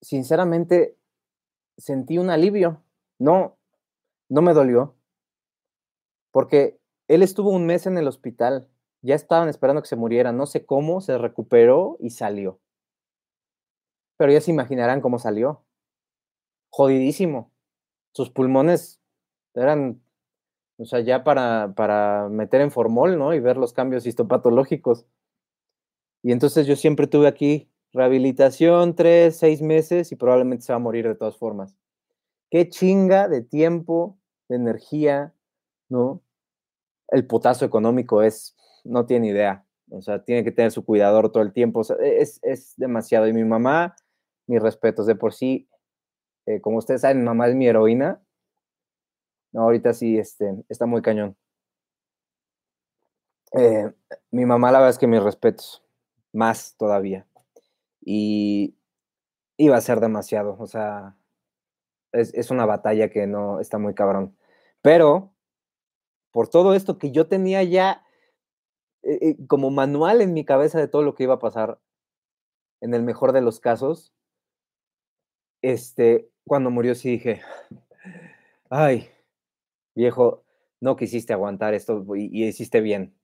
[0.00, 0.96] sinceramente
[1.76, 2.82] sentí un alivio.
[3.18, 3.58] No,
[4.28, 4.96] no me dolió.
[6.32, 8.68] Porque él estuvo un mes en el hospital.
[9.02, 10.32] Ya estaban esperando que se muriera.
[10.32, 12.60] No sé cómo, se recuperó y salió.
[14.16, 15.64] Pero ya se imaginarán cómo salió.
[16.70, 17.52] Jodidísimo.
[18.12, 19.00] Sus pulmones
[19.54, 20.02] eran,
[20.78, 23.34] o sea, ya para, para meter en formol, ¿no?
[23.34, 25.06] Y ver los cambios histopatológicos.
[26.22, 30.80] Y entonces yo siempre tuve aquí rehabilitación, tres, seis meses y probablemente se va a
[30.80, 31.76] morir de todas formas.
[32.50, 35.34] Qué chinga de tiempo, de energía,
[35.88, 36.22] ¿no?
[37.14, 39.64] El potazo económico es, no tiene idea.
[39.90, 41.82] O sea, tiene que tener su cuidador todo el tiempo.
[42.00, 43.28] es, demasiado.
[43.28, 43.96] Y mi mamá,
[44.46, 45.68] mis respetos, de por sí,
[46.46, 48.22] eh, como ustedes saben, mi mamá es mi heroína.
[49.52, 51.36] No, ahorita sí, este, está muy cañón.
[53.56, 53.92] Eh,
[54.30, 55.84] mi mamá, la verdad es que mis respetos
[56.32, 57.26] más todavía.
[58.00, 58.76] Y
[59.56, 61.16] iba a ser demasiado, o sea,
[62.12, 64.36] es, una batalla que no está muy cabrón.
[64.82, 65.33] Pero,
[66.34, 68.02] por todo esto que yo tenía ya
[69.04, 71.78] eh, eh, como manual en mi cabeza de todo lo que iba a pasar,
[72.80, 74.12] en el mejor de los casos,
[75.62, 77.42] este, cuando murió sí dije,
[78.68, 79.08] ay,
[79.94, 80.42] viejo,
[80.80, 83.14] no quisiste aguantar esto y, y hiciste bien,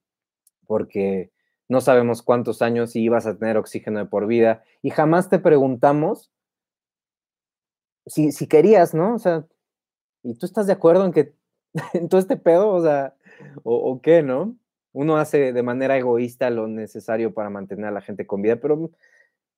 [0.68, 1.33] porque
[1.68, 6.31] no sabemos cuántos años ibas a tener oxígeno de por vida y jamás te preguntamos
[8.07, 9.16] si, si querías, ¿no?
[9.16, 9.49] O sea,
[10.23, 11.39] ¿y tú estás de acuerdo en que
[11.94, 13.14] en todo este pedo, o sea,
[13.62, 14.56] o, qué, ¿no?
[14.92, 18.90] Uno hace de manera egoísta lo necesario para mantener a la gente con vida, pero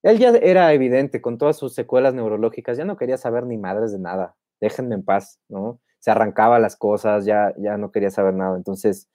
[0.02, 3.92] él ya era evidente con todas sus secuelas neurológicas, ya no quería saber ni madres
[3.92, 5.80] de nada, déjenme en paz, ¿no?
[6.00, 8.56] Se arrancaba las cosas, ya, ya no quería saber nada.
[8.56, 9.08] Entonces,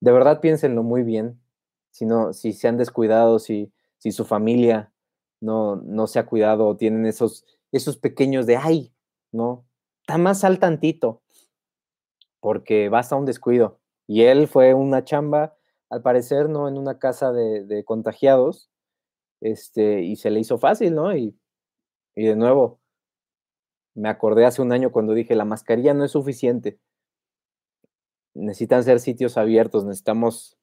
[0.00, 1.38] de verdad piénsenlo muy bien,
[1.90, 4.92] si, no, si se han descuidado, si, si su familia
[5.40, 8.92] no, no se ha cuidado o tienen esos, esos pequeños de, ay,
[9.32, 9.64] no,
[10.00, 11.22] está más al tantito,
[12.46, 13.80] porque basta un descuido.
[14.06, 15.56] Y él fue una chamba,
[15.90, 16.68] al parecer, ¿no?
[16.68, 18.70] En una casa de, contagiados,
[19.40, 21.16] este, y se le hizo fácil, ¿no?
[21.16, 21.36] Y,
[22.14, 22.78] y de nuevo,
[23.96, 26.78] me acordé hace un año cuando dije, la mascarilla no es suficiente.
[28.32, 30.56] Necesitan ser sitios abiertos, necesitamos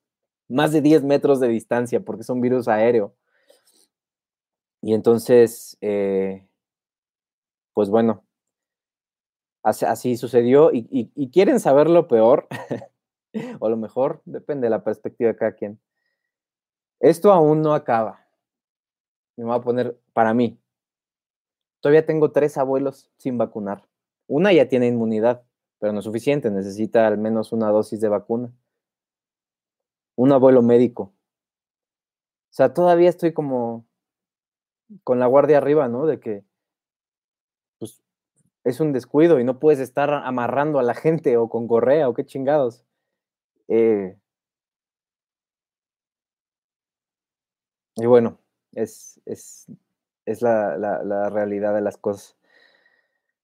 [0.48, 3.13] más de 10 metros de distancia porque es un virus aéreo.
[4.82, 6.48] Y entonces, eh,
[7.74, 8.24] pues bueno,
[9.63, 10.71] así, sucedió.
[10.71, 12.47] Y, y, quieren saber lo peor,
[13.60, 15.80] o lo mejor, depende de la perspectiva de cada quien.
[16.99, 18.23] Esto aún no acaba
[19.36, 20.60] me voy a poner para mí.
[21.82, 23.88] Todavía tengo tres abuelos sin vacunar.
[24.28, 25.43] Una ya tiene inmunidad,
[25.80, 28.54] pero no es suficiente, necesita al menos una dosis de vacuna.
[30.15, 31.13] Un abuelo médico.
[32.52, 33.86] O sea, todavía estoy como
[35.04, 36.06] con la guardia arriba, ¿no?
[36.06, 36.45] De que
[38.63, 42.13] es un descuido y no puedes estar amarrando a la gente o con correa o
[42.13, 42.86] qué chingados.
[43.67, 44.17] Eh,
[47.95, 48.39] y bueno,
[48.73, 49.67] es, es,
[50.26, 52.38] es la, la, la, realidad de las cosas.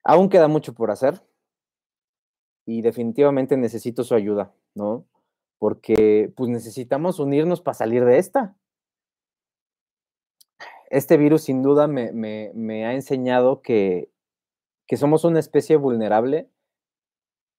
[0.04, 1.22] Aún queda mucho por hacer
[2.66, 5.06] y definitivamente necesito su ayuda, ¿no?
[5.60, 8.56] Porque pues necesitamos unirnos para salir de esta.
[10.90, 14.10] Este virus sin duda me, me, me ha enseñado que,
[14.90, 16.50] que somos una especie vulnerable,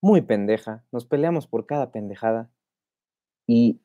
[0.01, 2.51] muy pendeja, nos peleamos por cada pendejada
[3.47, 3.79] y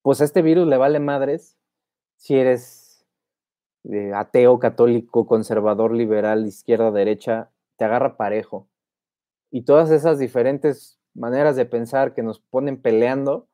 [0.00, 1.58] pues a este virus le vale madres
[2.16, 3.06] si eres
[3.84, 8.66] eh, ateo, católico, conservador, liberal, izquierda, derecha, te agarra parejo.
[9.50, 13.46] Y todas esas diferentes maneras de pensar que nos ponen peleando,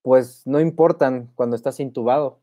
[0.00, 2.40] pues no importan cuando estás intubado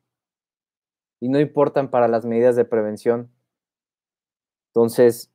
[1.25, 3.31] y no importan para las medidas de prevención.
[4.69, 5.33] Entonces,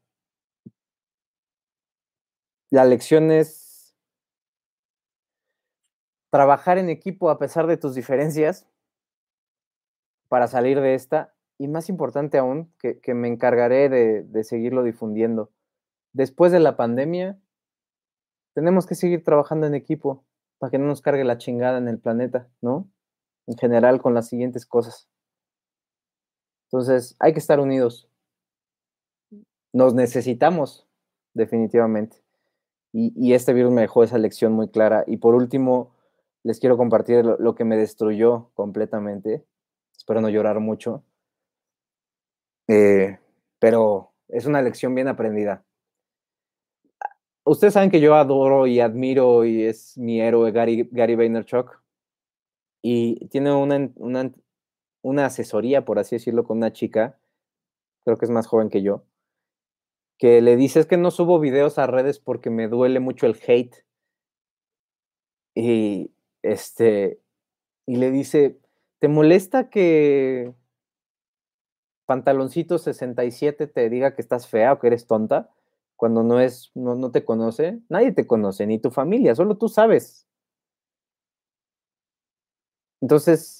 [2.70, 3.96] la lección es
[6.30, 8.68] trabajar en equipo a pesar de tus diferencias
[10.28, 15.50] para salir de esta y más importante aún, que, me encargaré de, de, seguirlo difundiendo.
[16.12, 17.36] Después de la pandemia,
[18.54, 20.24] tenemos que seguir trabajando en equipo
[20.58, 22.88] para que no nos cargue la chingada en el planeta, ¿no?
[23.48, 25.09] En general con las siguientes cosas.
[26.72, 28.08] Entonces, hay que estar unidos.
[29.72, 30.86] Nos necesitamos,
[31.34, 32.22] definitivamente.
[32.92, 35.04] Y, este virus me dejó esa lección muy clara.
[35.06, 35.94] Y por último,
[36.42, 39.44] les quiero compartir lo, que me destruyó completamente.
[39.96, 41.04] Espero no llorar mucho.
[42.68, 43.18] Eh,
[43.58, 45.64] pero es una lección bien aprendida.
[47.44, 51.80] Ustedes saben que yo adoro y admiro y es mi héroe Gary, Gary Vaynerchuk.
[52.82, 54.32] Y tiene una,
[55.02, 57.18] una asesoría, por así decirlo, con una chica,
[58.04, 59.04] creo que es más joven que yo,
[60.18, 63.36] que le dice es que no subo videos a redes porque me duele mucho el
[63.46, 63.74] hate.
[65.54, 67.20] Y este,
[67.86, 68.58] y le dice,
[69.00, 70.54] ¿te molesta que
[72.06, 75.50] pantaloncito 67 te diga que estás fea o que eres tonta
[75.96, 77.80] cuando no es, no, no te conoce?
[77.88, 80.26] Nadie te conoce, ni tu familia, solo tú sabes.
[83.00, 83.59] Entonces,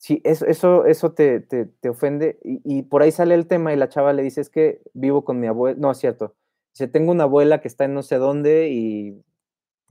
[0.00, 3.74] si eso, eso, eso te, te, te ofende, y, y, por ahí sale el tema
[3.74, 6.34] y la chava le dice, es que vivo con mi abuela, no, es cierto,
[6.72, 9.22] dice, tengo una abuela que está en no sé dónde y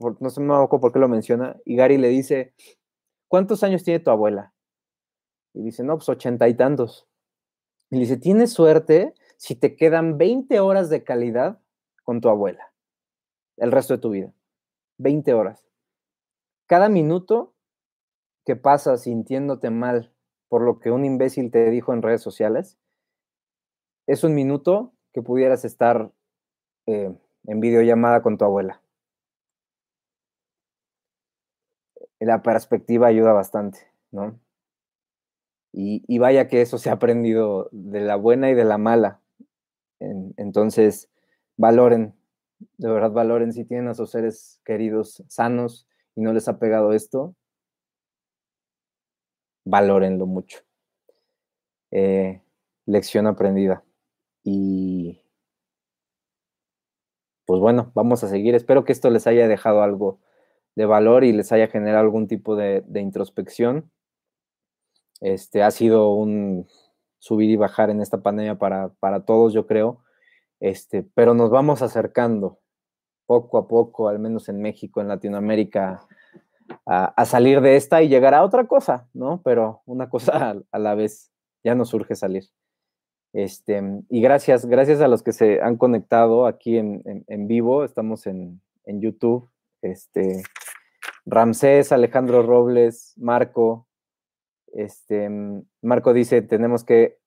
[0.00, 2.54] no sé no por qué lo menciona, y Gary le dice,
[3.28, 4.52] ¿cuántos años tiene tu abuela?
[5.54, 7.06] Y dice, no, pues ochenta y tantos.
[7.88, 11.60] Y le dice, tienes suerte si te quedan 20 horas de calidad
[12.02, 12.72] con tu abuela,
[13.58, 14.34] el resto de tu vida.
[14.98, 15.64] 20 horas.
[16.66, 17.54] Cada minuto
[18.50, 20.12] que pasas sintiéndote mal
[20.48, 22.80] por lo que un imbécil te dijo en redes sociales,
[24.08, 26.10] es un minuto que pudieras estar
[26.86, 28.82] eh, en videollamada con tu abuela.
[32.18, 34.40] la perspectiva ayuda bastante, ¿no?
[35.72, 39.22] Y, vaya que eso se ha aprendido de la buena y de la mala.
[40.00, 41.08] En, entonces,
[41.56, 42.16] valoren,
[42.78, 45.86] de verdad valoren si tienen a sus seres queridos sanos
[46.16, 47.36] y no les ha pegado esto,
[49.64, 50.60] valórenlo mucho.
[51.90, 52.42] Eh,
[52.86, 53.84] lección aprendida.
[54.42, 55.20] Y
[57.46, 58.54] pues bueno, vamos a seguir.
[58.54, 60.20] Espero que esto les haya dejado algo
[60.76, 63.90] de valor y les haya generado algún tipo de, introspección.
[65.20, 66.68] Este ha sido un
[67.18, 70.02] subir y bajar en esta pandemia para, para todos, yo creo.
[70.60, 72.60] Este, pero nos vamos acercando
[73.26, 76.06] poco a poco, al menos en México, en Latinoamérica,
[76.86, 79.42] a, salir de esta y llegar a otra cosa, ¿no?
[79.42, 81.30] Pero una cosa a, la vez,
[81.64, 82.44] ya nos surge salir.
[83.32, 88.60] Este, y gracias, gracias a los que se han conectado aquí en, vivo, estamos en,
[88.84, 89.48] en, YouTube,
[89.82, 90.42] este,
[91.26, 93.86] Ramsés, Alejandro Robles, Marco,
[94.72, 95.28] este,
[95.82, 97.18] Marco dice, tenemos que,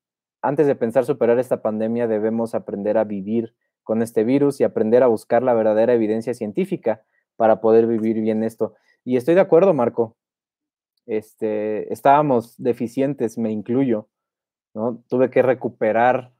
[0.41, 5.03] antes de pensar superar esta pandemia, debemos aprender a vivir con este virus y aprender
[5.03, 7.03] a buscar la verdadera evidencia científica
[7.35, 8.75] para poder vivir bien esto.
[9.05, 10.15] Y estoy de acuerdo, Marco.
[11.05, 14.09] Este, estábamos deficientes, me incluyo,
[14.73, 15.03] ¿no?
[15.09, 16.33] Tuve que recuperar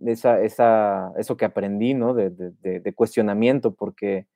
[0.00, 2.14] esa, esa, eso que aprendí, ¿no?
[2.14, 4.26] De, cuestionamiento, porque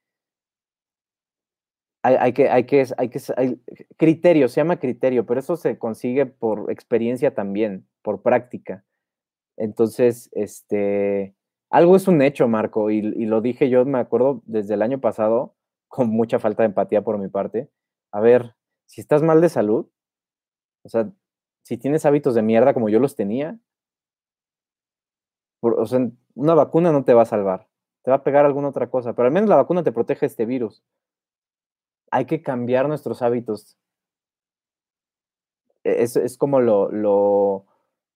[2.02, 3.60] hay, que, hay que, hay que, hay
[3.96, 8.84] criterio, se llama criterio, pero eso se consigue por experiencia también, por práctica.
[9.56, 11.34] Entonces, este,
[11.68, 15.56] algo es un hecho, Marco, y lo dije yo, me acuerdo, desde el año pasado,
[15.90, 17.68] con mucha falta de empatía por mi parte.
[18.12, 18.54] A ver,
[18.86, 19.90] si estás mal de salud,
[20.84, 21.10] o sea,
[21.62, 23.58] si tienes hábitos de mierda como yo los tenía,
[25.60, 27.68] una vacuna no te va a salvar,
[28.02, 30.46] te va a pegar alguna otra cosa, pero al menos la vacuna te protege este
[30.46, 30.82] virus.
[32.12, 33.76] Hay que cambiar nuestros hábitos.
[35.84, 37.66] E-, es, es como lo, lo,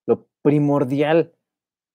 [0.07, 1.35] lo primordial.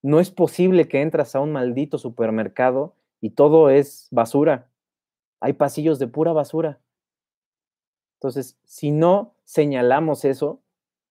[0.02, 4.69] No es posible que entras a un maldito supermercado y todo es basura
[5.40, 6.82] hay pasillos de pura basura.
[8.18, 10.62] Entonces, si no señalamos eso,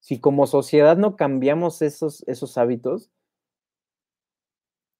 [0.00, 3.10] si como sociedad no cambiamos esos, esos hábitos,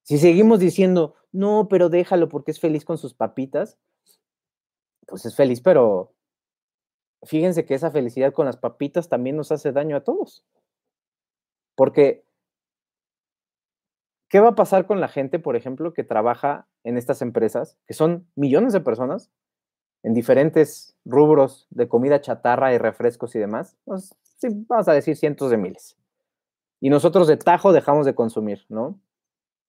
[0.03, 3.79] si seguimos diciendo, no, pero déjalo porque es feliz con sus papitas,
[5.07, 6.15] pues es feliz, pero
[7.25, 10.45] fíjense que esa felicidad con las papitas también nos hace daño a todos.
[11.75, 12.25] Porque,
[14.29, 17.95] ¿qué va a pasar con la gente, por ejemplo, que trabaja en estas empresas, que
[17.95, 19.31] son millones de personas
[20.03, 25.17] en diferentes rubros de comida chatarra y refrescos y demás, pues, sí, vamos a decir
[25.17, 25.97] cientos de miles.
[26.81, 29.01] Y nosotros de tajo dejamos de consumir, ¿no?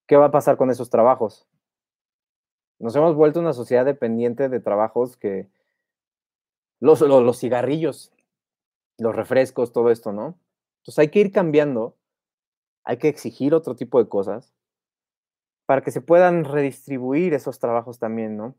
[0.08, 1.48] ¿Qué va a pasar con esos trabajos?
[2.80, 5.50] Nos hemos vuelto una sociedad dependiente de trabajos que
[6.80, 8.14] los, los, los cigarrillos,
[8.98, 10.38] los refrescos, todo esto, ¿no?
[10.82, 11.98] Entonces hay que ir cambiando,
[12.90, 14.52] hay que exigir otro tipo de cosas
[15.68, 18.56] para que se puedan redistribuir esos trabajos también, ¿no?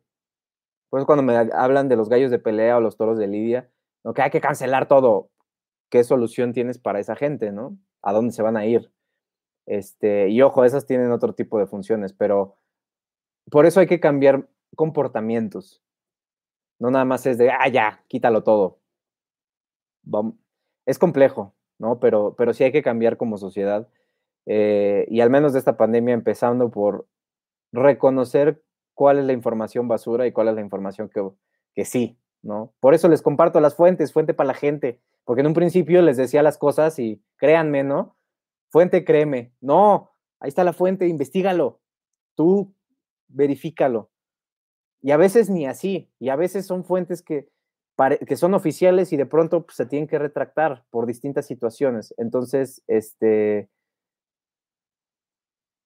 [0.89, 3.69] Por eso cuando me hablan de los gallos de pelea o los toros de lidia,
[4.05, 4.15] ¿no?
[4.15, 5.31] que hay que cancelar todo,
[5.89, 7.77] ¿qué solución tienes para esa gente, no?
[8.03, 8.93] ¿A dónde se van a ir?
[9.67, 12.57] Este, y ojo, esas tienen otro tipo de funciones, pero
[13.51, 15.83] por eso hay que cambiar comportamientos.
[16.79, 18.79] No nada más es de, ah, ya, quítalo todo.
[20.87, 21.99] Es complejo, ¿no?
[21.99, 23.89] Pero, pero sí hay que cambiar como sociedad
[24.47, 27.07] eh, y al menos de esta pandemia, empezando por
[27.73, 28.63] reconocer
[28.95, 31.27] cuál es la información basura y cuál es la información que,
[31.75, 32.75] que sí, ¿no?
[32.81, 36.17] Por eso les comparto las fuentes, fuente para la gente, porque en un principio les
[36.17, 38.17] decía las cosas y créanme, ¿no?
[38.71, 39.53] Fuente, créeme.
[39.61, 41.81] No, ahí está la fuente, investigalo.
[42.35, 42.75] Tú
[43.29, 44.11] verifícalo.
[45.03, 47.49] Y a veces ni así, y a veces son fuentes que,
[48.27, 52.15] que son oficiales y de pronto pues, se tienen que retractar por distintas situaciones.
[52.19, 53.71] Entonces, este,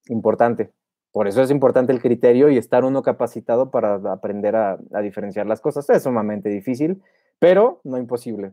[0.09, 0.73] importante.
[1.15, 5.61] Por eso es importante el criterio y estar uno capacitado para aprender a, diferenciar las
[5.61, 5.89] cosas.
[5.91, 7.03] Es sumamente difícil,
[7.39, 8.53] pero no imposible.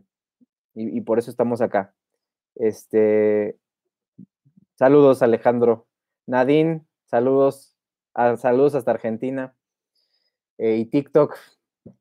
[0.74, 1.92] Y, por eso estamos acá.
[2.54, 3.58] Este,
[4.76, 5.86] saludos, Alejandro.
[6.26, 7.76] Nadine, saludos.
[8.14, 9.54] Ah, saludos hasta Argentina.
[10.58, 11.36] Eh, y TikTok,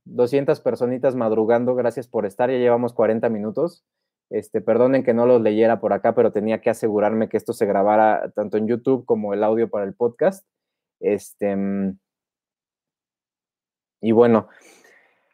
[0.06, 1.74] 200 personitas madrugando.
[1.74, 2.52] Gracias por estar.
[2.52, 3.84] Ya llevamos 40 minutos.
[4.32, 7.66] Este, perdonen que no los leyera por acá, pero tenía que asegurarme que esto se
[7.66, 10.48] grabara tanto en YouTube como el audio para el podcast.
[11.02, 12.00] Este, mm,
[14.02, 14.48] y bueno,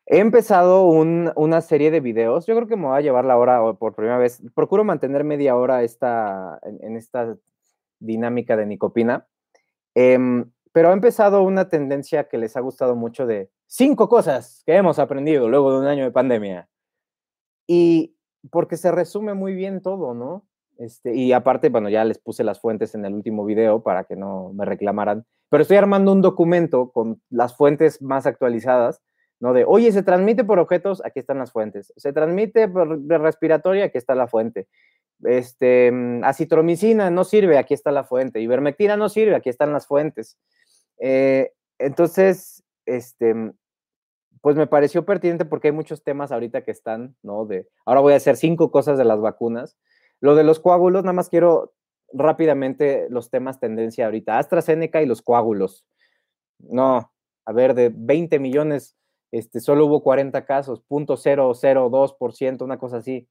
[0.08, 2.48] he empezado una serie de videos.
[2.48, 4.41] Yo creo que me voy a llevar la hora por primera vez.
[4.56, 7.38] Procuro mantener media hora esta, en, esta
[8.00, 9.28] dinámica de Nicopina.
[9.93, 14.76] Em, pero he empezado una tendencia que les ha gustado mucho de cinco cosas que
[14.76, 16.68] hemos aprendido luego de un año de pandemia.
[17.68, 18.16] Y
[18.52, 20.46] porque se resume muy bien todo, ¿no?
[20.78, 24.16] Este, y aparte, bueno, ya les puse las fuentes en el último video para que
[24.16, 25.26] no me reclamaran.
[25.50, 29.02] Pero estoy armando un documento con las fuentes más actualizadas,
[29.40, 29.54] ¿no?
[29.54, 31.94] De, oye, se transmite por objetos, aquí están las fuentes.
[31.96, 34.68] Se transmite por respiratoria, aquí está la fuente.
[35.24, 38.40] Este, mm, acitromicina no sirve, aquí está la fuente.
[38.40, 40.38] Ivermectina no sirve, aquí están las fuentes.
[41.00, 43.54] Eh, entonces, este, mm,
[44.48, 47.45] pues me pareció pertinente porque hay muchos temas ahorita que están, ¿no?
[47.45, 49.78] De, ahora voy a hacer cinco cosas de las vacunas.
[50.22, 51.74] Lo de los coágulos, nada más quiero
[52.14, 54.39] rápidamente los temas tendencia ahorita.
[54.39, 55.86] AstraZeneca y los coágulos.
[56.60, 57.12] No,
[57.43, 58.95] a ver, de 20 millones,
[59.34, 63.28] este, solo hubo 40 casos, 0.002%, una cosa así.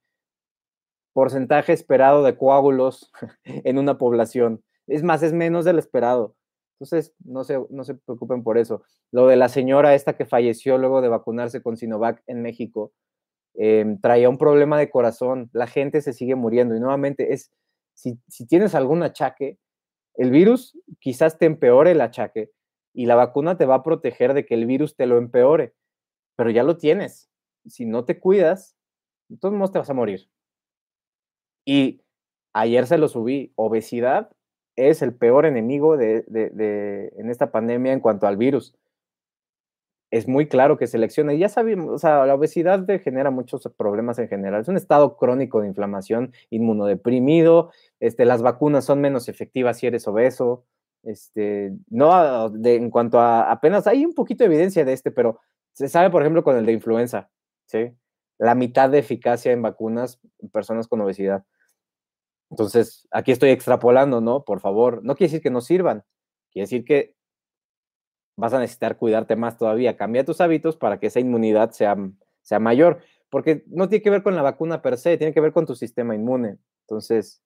[1.14, 3.10] Porcentaje esperado de coágulos
[3.44, 4.62] en una población.
[4.86, 6.35] Es más, es menos del esperado.
[6.78, 8.82] Entonces, no se, no se preocupen por eso.
[9.10, 12.92] Lo de la señora esta que falleció luego de vacunarse con Sinovac en México,
[13.54, 15.48] em, traía un problema de corazón.
[15.52, 17.50] La gente se sigue muriendo y nuevamente es,
[17.94, 19.58] si, si tienes algún achaque,
[20.14, 22.50] el virus quizás te empeore el achaque
[22.94, 25.74] y la vacuna te va a proteger de que el virus te lo empeore,
[26.36, 27.30] pero ya lo tienes.
[27.66, 28.76] Si no te cuidas,
[29.30, 30.28] entonces te vas a morir.
[31.66, 32.02] Y
[32.52, 34.30] ayer se lo subí, obesidad
[34.76, 36.24] es el peor enemigo de,
[37.16, 38.74] en esta pandemia en cuanto al virus.
[40.10, 41.34] Es muy claro que selecciona.
[41.34, 44.60] Y ya sabemos, o sea, la obesidad genera muchos problemas en general.
[44.60, 47.72] Es un estado crónico de inflamación, inmunodeprimido.
[47.98, 50.64] Este, las vacunas son menos efectivas si eres obeso.
[51.02, 55.40] Este, no, en cuanto a apenas hay un poquito de evidencia de este, pero
[55.72, 57.30] se sabe, por ejemplo, con el de influenza,
[57.66, 57.92] ¿sí?
[58.38, 61.44] La mitad de eficacia en vacunas en personas con obesidad.
[62.50, 64.44] Entonces, aquí estoy extrapolando, ¿no?
[64.44, 66.04] Por favor, no quiere decir que no sirvan,
[66.50, 67.16] quiere decir que
[68.36, 69.96] vas a necesitar cuidarte más todavía.
[69.96, 71.96] Cambia tus hábitos para que esa inmunidad sea,
[72.42, 75.52] sea mayor, porque no tiene que ver con la vacuna per se, tiene que ver
[75.52, 76.58] con tu sistema inmune.
[76.82, 77.42] Entonces,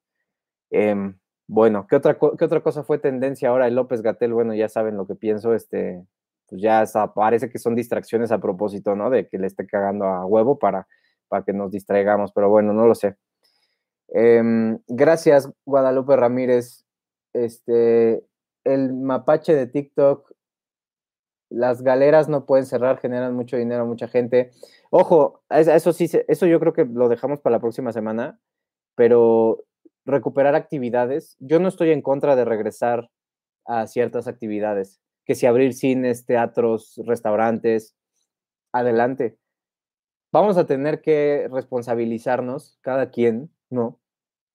[0.70, 3.68] em, bueno, ¿qué otra, ¿qué otra cosa fue tendencia ahora?
[3.68, 6.04] El López Gatel, bueno, ya saben lo que pienso, este,
[6.48, 6.84] pues ya
[7.14, 9.10] parece que son distracciones a propósito, ¿no?
[9.10, 10.86] De que le esté cagando a huevo para,
[11.28, 13.16] para que nos distraigamos, pero bueno, no lo sé.
[14.12, 16.84] Em, gracias, Guadalupe Ramírez.
[17.32, 18.24] Este,
[18.64, 20.32] el mapache de TikTok,
[21.50, 24.50] las galeras no pueden cerrar, generan mucho dinero a mucha gente.
[24.90, 28.38] Ojo, eso sí, eso yo creo que lo dejamos para la próxima semana,
[28.94, 29.64] pero
[30.04, 33.10] recuperar actividades, yo no estoy en contra de regresar
[33.66, 37.96] a ciertas actividades, que si abrir cines, teatros, restaurantes,
[38.72, 39.38] adelante.
[40.32, 43.99] Vamos a tener que responsabilizarnos, cada quien, ¿no?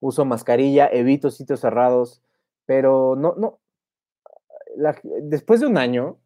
[0.05, 2.21] Uso mascarilla, evito sitios cerrados,
[2.65, 3.59] pero no, no,
[5.23, 6.19] después de un año,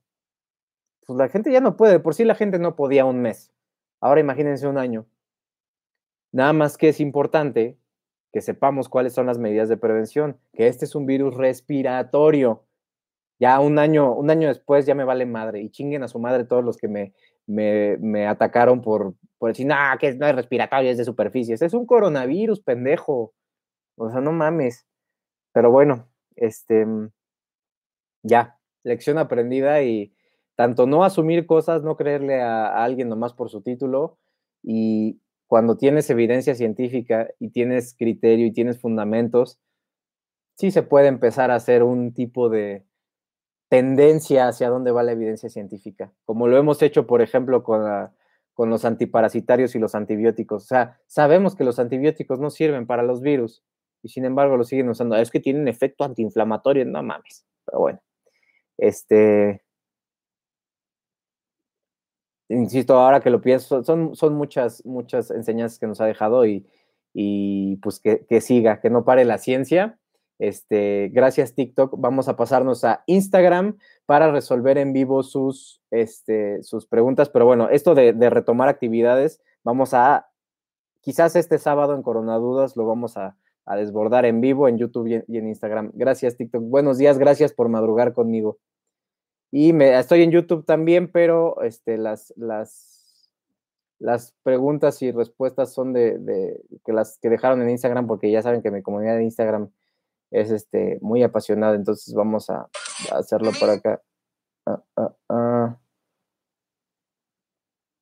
[1.05, 3.51] pues la gente ya no puede, por sí la gente no podía un mes.
[4.01, 5.05] Ahora imagínense un año.
[6.31, 7.77] Nada más que es importante
[8.31, 12.65] que sepamos cuáles son las medidas de prevención, que este es un virus respiratorio.
[13.39, 16.43] Ya un año, un año después ya me vale madre y chinguen a su madre
[16.43, 17.13] todos los que me,
[17.47, 21.61] me, me atacaron por, por decir, no, que no es respiratorio, es de superficies.
[21.61, 23.33] Es un coronavirus, pendejo.
[23.99, 24.87] O sea, no mames.
[25.53, 27.11] Pero bueno, este, mm,
[28.23, 30.13] ya, lección aprendida y
[30.55, 34.17] tanto no asumir cosas, no creerle a, alguien nomás por su título
[34.63, 39.59] y cuando tienes evidencia científica y tienes criterio y tienes fundamentos,
[40.55, 42.85] sí se puede empezar a hacer un tipo de
[43.69, 47.81] tendencia hacia dónde va la evidencia científica, como lo hemos hecho, por ejemplo, con,
[48.53, 50.63] con los antiparasitarios y los antibióticos.
[50.63, 53.63] O sea, sabemos que los antibióticos no sirven para los virus,
[54.01, 55.15] y sin embargo lo siguen usando.
[55.15, 57.45] Es que tienen efecto antiinflamatorio, no mames.
[57.65, 58.01] Pero bueno,
[58.77, 59.63] este.
[62.49, 66.65] Insisto, ahora que lo pienso, son, son muchas, muchas enseñanzas que nos ha dejado y,
[67.13, 69.99] y pues que, que, siga, que no pare la ciencia.
[70.39, 76.87] Este, gracias TikTok, vamos a pasarnos a Instagram para resolver en vivo sus, este, sus
[76.87, 77.29] preguntas.
[77.29, 80.29] Pero bueno, esto de, de retomar actividades, vamos a,
[81.01, 83.37] quizás este sábado en Coronadudas lo vamos a,
[83.69, 85.91] a desbordar en vivo en YouTube y en, Instagram.
[85.93, 86.63] Gracias, TikTok.
[86.63, 88.57] Buenos días, gracias por madrugar conmigo.
[89.51, 93.31] Y me, estoy en YouTube también, pero este, las, las,
[93.99, 98.63] las preguntas y respuestas son de, que las que dejaron en Instagram, porque ya saben
[98.63, 99.69] que mi comunidad de Instagram
[100.31, 102.67] es este, muy apasionada, entonces vamos a,
[103.11, 104.01] hacerlo por acá.
[104.65, 105.79] Ah, ah, ah.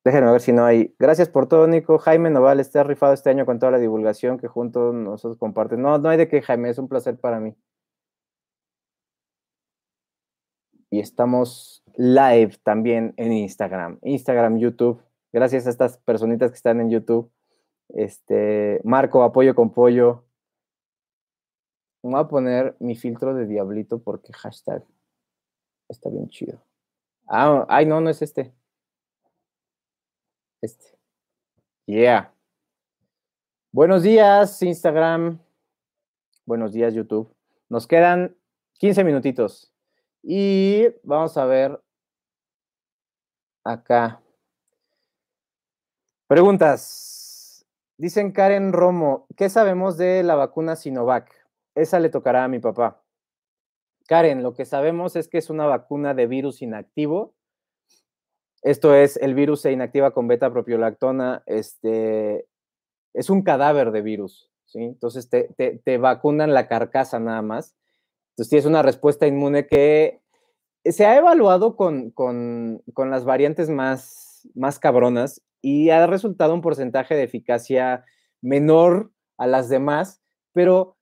[0.08, 0.94] Déjenme ver si no hay.
[0.98, 1.98] Gracias por todo, Nico.
[1.98, 5.82] Jaime Noval, está rifado este año con toda la divulgación que juntos nosotros comparten.
[5.82, 7.54] No, no hay de qué, Jaime, es un placer para mí.
[10.88, 15.02] Y estamos live también en Instagram, Instagram, YouTube.
[15.30, 17.30] Gracias a estas personitas que están en YouTube.
[17.90, 20.24] Este, Marco, apoyo con pollo.
[22.02, 24.82] Voy a poner mi filtro de diablito porque hashtag
[25.86, 26.62] está bien chido.
[27.26, 28.54] Ah, ay, no, no es este.
[30.60, 30.98] Este.
[31.86, 32.34] Yeah.
[33.70, 35.38] Buenos días, Instagram.
[36.46, 37.32] Buenos días, YouTube.
[37.68, 38.36] Nos quedan
[38.78, 39.72] 15 minutitos.
[40.22, 41.80] Y vamos a ver
[43.62, 44.20] acá.
[46.26, 47.64] Preguntas.
[47.96, 51.32] Dicen Karen Romo, ¿qué sabemos de la vacuna Sinovac?
[51.76, 53.04] Esa le tocará a mi papá.
[54.08, 57.37] Karen, lo que sabemos es que es una vacuna de virus inactivo.
[58.62, 61.42] Esto es, el virus se inactiva con beta propiolactona.
[61.46, 62.46] Este,
[63.14, 64.82] es un cadáver de virus, ¿sí?
[64.82, 65.54] Entonces te,
[65.84, 67.76] te vacunan la carcasa nada más.
[68.30, 70.20] Entonces tienes una respuesta inmune que
[70.84, 72.12] se ha evaluado con,
[72.96, 78.04] las variantes más, más cabronas y ha resultado un porcentaje de eficacia
[78.40, 80.96] menor a las demás, pero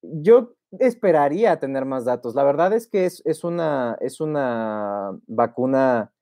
[0.00, 2.34] yo esperaría tener más datos.
[2.34, 6.12] La verdad es que es, una, es una vacuna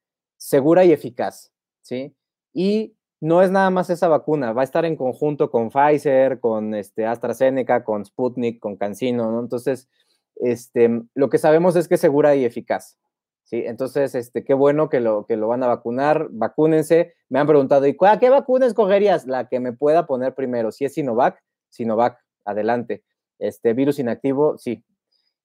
[0.41, 2.16] segura y eficaz, ¿sí?
[2.55, 6.74] Y no es nada más esa vacuna, va a estar en conjunto con Pfizer, con
[6.74, 9.41] este AstraZeneca, con Sputnik, con CanSino, ¿no?
[9.41, 9.88] Entonces,
[10.36, 12.97] este, lo que sabemos es que es segura y eficaz.
[13.45, 13.62] ¿sí?
[13.66, 17.12] Entonces, este, qué bueno que lo, que lo van a vacunar, vacúnense.
[17.28, 19.26] Me han preguntado, ¿y qué vacuna escogerías?
[19.26, 20.72] La que me pueda poner primero.
[20.72, 23.05] Si es Sinovac, Sinovac, adelante.
[23.38, 24.82] Este virus inactivo, sí.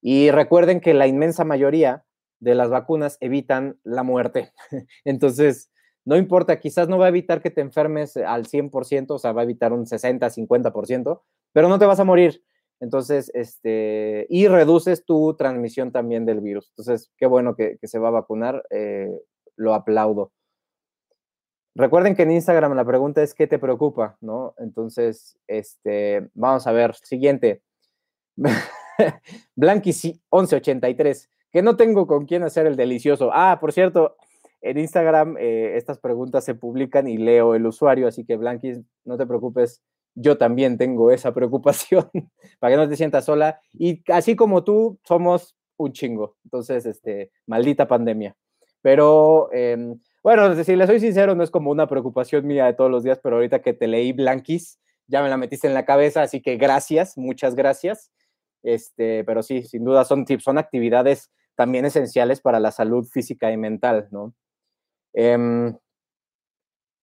[0.02, 2.05] Y recuerden que la inmensa mayoría
[2.40, 4.52] de las vacunas evitan la muerte.
[5.06, 5.72] Entonces,
[6.06, 9.42] no importa, quizás no va a evitar que te enfermes al 100%, o sea, va
[9.42, 11.22] a evitar un 60, 50%,
[11.52, 12.44] pero no te vas a morir.
[12.80, 16.70] Entonces, este, y reduces tu transmisión también del virus.
[16.70, 19.10] Entonces, qué bueno que, se va a vacunar, eh,
[19.56, 20.32] lo aplaudo.
[21.74, 24.18] Recuerden que en Instagram la pregunta es ¿qué te preocupa?
[24.22, 24.54] ¿No?
[24.58, 27.64] Entonces, este, vamos a ver, siguiente.
[29.56, 33.30] Blanquis 1183, que no tengo con quién hacer el delicioso.
[33.32, 34.18] Ah, por cierto,
[34.60, 39.16] en Instagram eh, estas preguntas se publican y leo el usuario, así que Blanquis, no
[39.16, 39.82] te preocupes,
[40.16, 42.10] yo también tengo esa preocupación,
[42.60, 43.62] para que no te sientas sola.
[43.72, 46.36] Y así como tú, somos un chingo.
[46.44, 48.36] Entonces, este, maldita pandemia.
[48.82, 53.06] Pero, em, bueno, si soy sincero, no es como una preocupación mía de todos los
[53.06, 54.78] días, pero ahorita que te leí Blanquis,
[55.08, 58.12] ya me la metiste en la cabeza, así que gracias, muchas gracias.
[58.62, 63.52] Este, pero sí, sin duda son tips, son actividades también esenciales para la salud física
[63.52, 64.34] y mental, ¿no?
[65.14, 65.76] Em,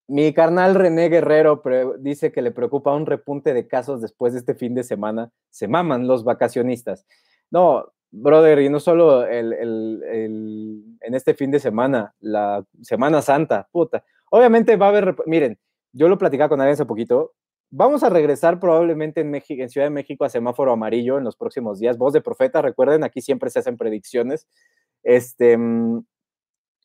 [0.09, 1.62] mi carnal René Guerrero
[1.98, 5.30] dice que le preocupa un repunte de casos después de este fin de semana.
[5.50, 7.07] Se maman los vacacionistas.
[7.50, 9.53] No, brother, y no solo el,
[11.00, 14.05] en este fin de semana, la Semana Santa, puta.
[14.30, 15.59] Obviamente va a haber, miren,
[15.92, 17.32] yo lo platicaba con alguien hace poquito.
[17.74, 21.36] Vamos a regresar probablemente en, México, en Ciudad de México a semáforo amarillo en los
[21.36, 21.96] próximos días.
[21.96, 24.46] Voz de profeta, recuerden, aquí siempre se hacen predicciones.
[25.02, 26.04] Este, mm,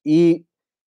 [0.05, 0.47] y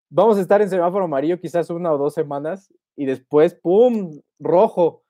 [0.10, 5.04] vamos a estar en semáforo amarillo quizás una o dos semanas y después, ¡pum!, rojo.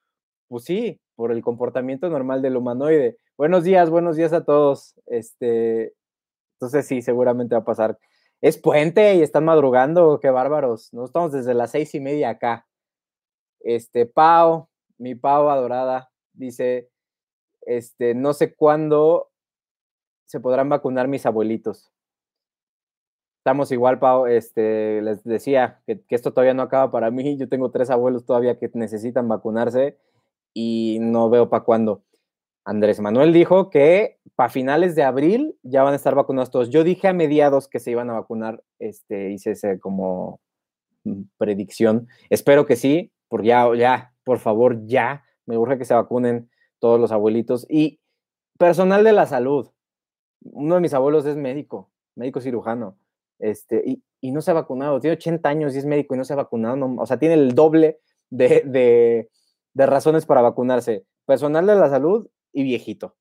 [0.48, 3.20] Pues sí, por el comportamiento normal del humanoide.
[3.38, 4.96] Buenos días, buenos días a todos.
[5.06, 5.94] Este,
[6.56, 8.00] entonces sí, seguramente va a pasar.
[8.42, 10.92] Es puente y están madrugando, qué bárbaros.
[10.94, 12.66] No estamos desde las seis y media acá.
[13.60, 14.70] Este, Pau,
[15.00, 16.90] mi Pau adorada, dice,
[17.62, 19.30] este, no sé cuándo
[20.26, 21.92] se podrán vacunar mis abuelitos.
[23.40, 27.38] Estamos igual, Pau, este, les decía que, esto todavía no acaba para mí.
[27.38, 29.98] Yo tengo tres abuelos todavía que necesitan vacunarse
[30.54, 32.04] y no veo para cuándo.
[32.66, 36.70] Andrés Manuel dijo que para finales de abril ya van a estar vacunados todos.
[36.70, 40.40] Yo dije a mediados que se iban a vacunar, este, hice ese como
[41.06, 42.08] mm, predicción.
[42.30, 47.00] Espero que sí, porque ya, ya, por favor, ya, me urge que se vacunen todos
[47.00, 47.66] los abuelitos.
[47.68, 48.00] Y
[48.60, 49.72] personal de la salud.
[50.44, 52.96] Uno de mis abuelos es médico, médico cirujano
[53.40, 56.34] este, y, no se ha vacunado, tiene 80 años y es médico y no se
[56.34, 58.00] ha vacunado, o sea, tiene el doble
[58.30, 59.28] de,
[59.74, 63.16] razones para vacunarse, personal de la salud y viejito.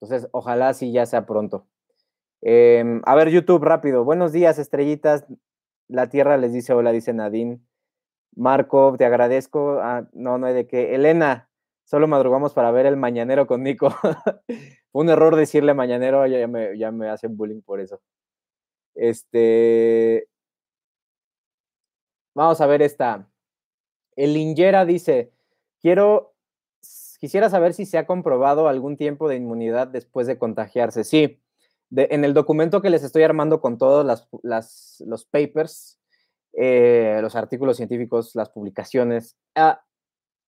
[0.00, 1.68] Entonces, ojalá sí ya sea pronto.
[2.42, 4.02] Em, a ver, YouTube, rápido.
[4.02, 5.26] Buenos días, estrellitas.
[5.86, 7.60] La Tierra les dice hola, dice Nadine.
[8.36, 9.78] Marco, te agradezco.
[9.80, 10.94] Ah, no, no hay de qué.
[10.94, 11.48] Elena,
[11.84, 13.94] solo madrugamos para ver el mañanero con Nico.
[14.92, 18.00] Un error decirle mañanero, ya, me, ya me hacen bullying por eso.
[18.94, 20.28] Este.
[22.34, 23.28] Vamos a ver esta.
[24.16, 25.32] El Lingera dice:
[25.80, 26.32] Quiero.
[27.18, 31.04] Quisiera saber si se ha comprobado algún tiempo de inmunidad después de contagiarse.
[31.04, 31.40] Sí,
[31.96, 34.04] en el documento que les estoy armando con todos
[34.42, 35.98] las, los papers,
[36.56, 39.84] eh, los artículos científicos, las publicaciones, ah,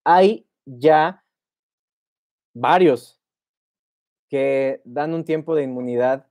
[0.03, 1.23] hay ya
[2.53, 3.19] varios
[4.29, 6.27] que dan un tiempo de inmunidad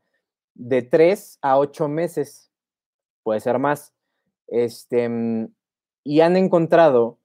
[0.54, 2.52] de 3 a 8 meses,
[3.22, 3.94] puede ser más.
[4.46, 5.52] Este, mm,
[6.04, 7.18] y han encontrado,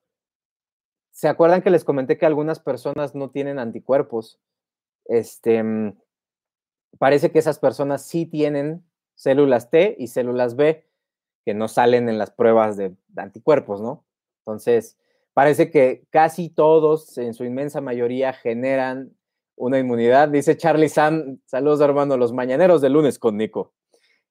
[1.12, 4.40] ¿se acuerdan que les comenté que algunas personas no tienen anticuerpos?
[5.06, 6.00] Este, mm,
[6.98, 8.86] parece que esas personas sí tienen
[9.16, 10.89] células T y células B
[11.46, 14.06] que no salen en las pruebas de anticuerpos, ¿no?
[14.46, 14.98] Entonces,
[15.34, 19.12] parece que casi todos, en su inmensa mayoría, generan
[19.56, 20.30] una inmunidad.
[20.30, 23.74] Dice Charlie Sam, saludos hermano, los mañaneros de lunes con Nico.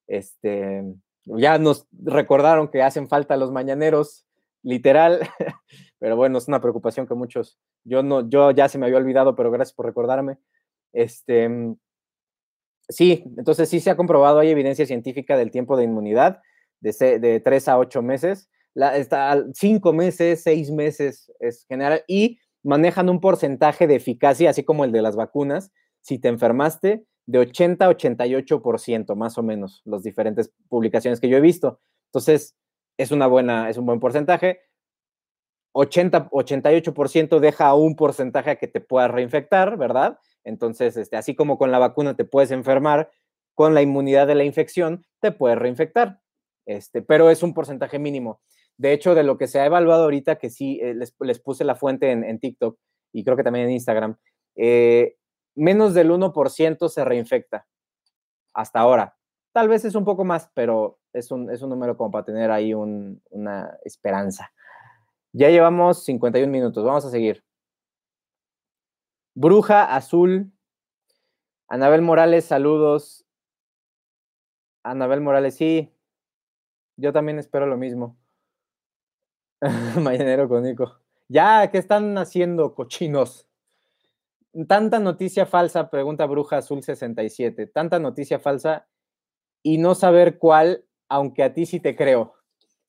[0.07, 0.83] Este,
[1.25, 4.25] ya nos recordaron que hacen falta los mañaneros,
[4.63, 5.19] literal,
[5.99, 9.35] pero bueno, es una preocupación que muchos, yo no, yo ya se me había olvidado,
[9.35, 10.37] pero gracias por recordarme.
[10.93, 11.47] Este,
[12.89, 16.41] sí, entonces sí se ha comprobado, hay evidencia científica del tiempo de inmunidad
[16.81, 22.39] de, de 3 a 8 meses, la, está, 5 meses, 6 meses es general, y
[22.63, 25.71] manejan un porcentaje de eficacia, así como el de las vacunas,
[26.01, 31.37] si te enfermaste, de 80 a 88%, más o menos, las diferentes publicaciones que yo
[31.37, 31.79] he visto.
[32.07, 32.55] Entonces,
[32.97, 34.61] es, una buena, es un buen porcentaje.
[35.73, 40.17] 80, 88% deja un porcentaje a que te puedas reinfectar, ¿verdad?
[40.43, 43.11] Entonces, este, así como con la vacuna te puedes enfermar,
[43.53, 46.18] con la inmunidad de la infección te puedes reinfectar.
[46.69, 48.41] Este, pero es un porcentaje mínimo.
[48.77, 51.73] De hecho, de lo que se ha evaluado ahorita, que sí, eh, les, puse la
[51.73, 52.77] fuente en, TikTok
[53.11, 54.17] y creo que también en Instagram,
[54.55, 55.17] eh,
[55.55, 57.65] menos del 1% se reinfecta
[58.53, 59.17] hasta ahora.
[59.51, 62.51] Tal vez es un poco más, pero es un, es un número como para tener
[62.51, 64.51] ahí una esperanza.
[65.33, 67.43] Ya llevamos 51 minutos, vamos a seguir.
[69.33, 70.51] Bruja Azul.
[71.67, 73.25] Anabel Morales, saludos.
[74.83, 75.91] Anabel Morales, sí.
[76.99, 78.17] Yo también espero lo mismo.
[80.01, 80.99] Mañanero con Nico.
[81.29, 83.47] Ya, ¿qué están haciendo, cochinos?
[84.67, 87.67] Tanta noticia falsa, pregunta Bruja Azul 67.
[87.67, 88.87] Tanta noticia falsa
[89.63, 92.33] y no saber cuál, aunque a ti sí te creo.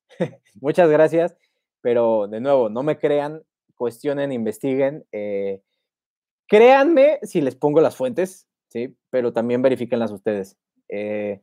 [0.61, 1.37] Muchas gracias,
[1.81, 3.45] pero de nuevo, no me crean,
[3.77, 5.07] cuestionen, investiguen.
[5.13, 5.63] Eh,
[6.49, 8.97] créanme si les pongo las fuentes, ¿sí?
[9.11, 10.59] Pero también verifiquenlas ustedes.
[10.89, 11.43] Eh,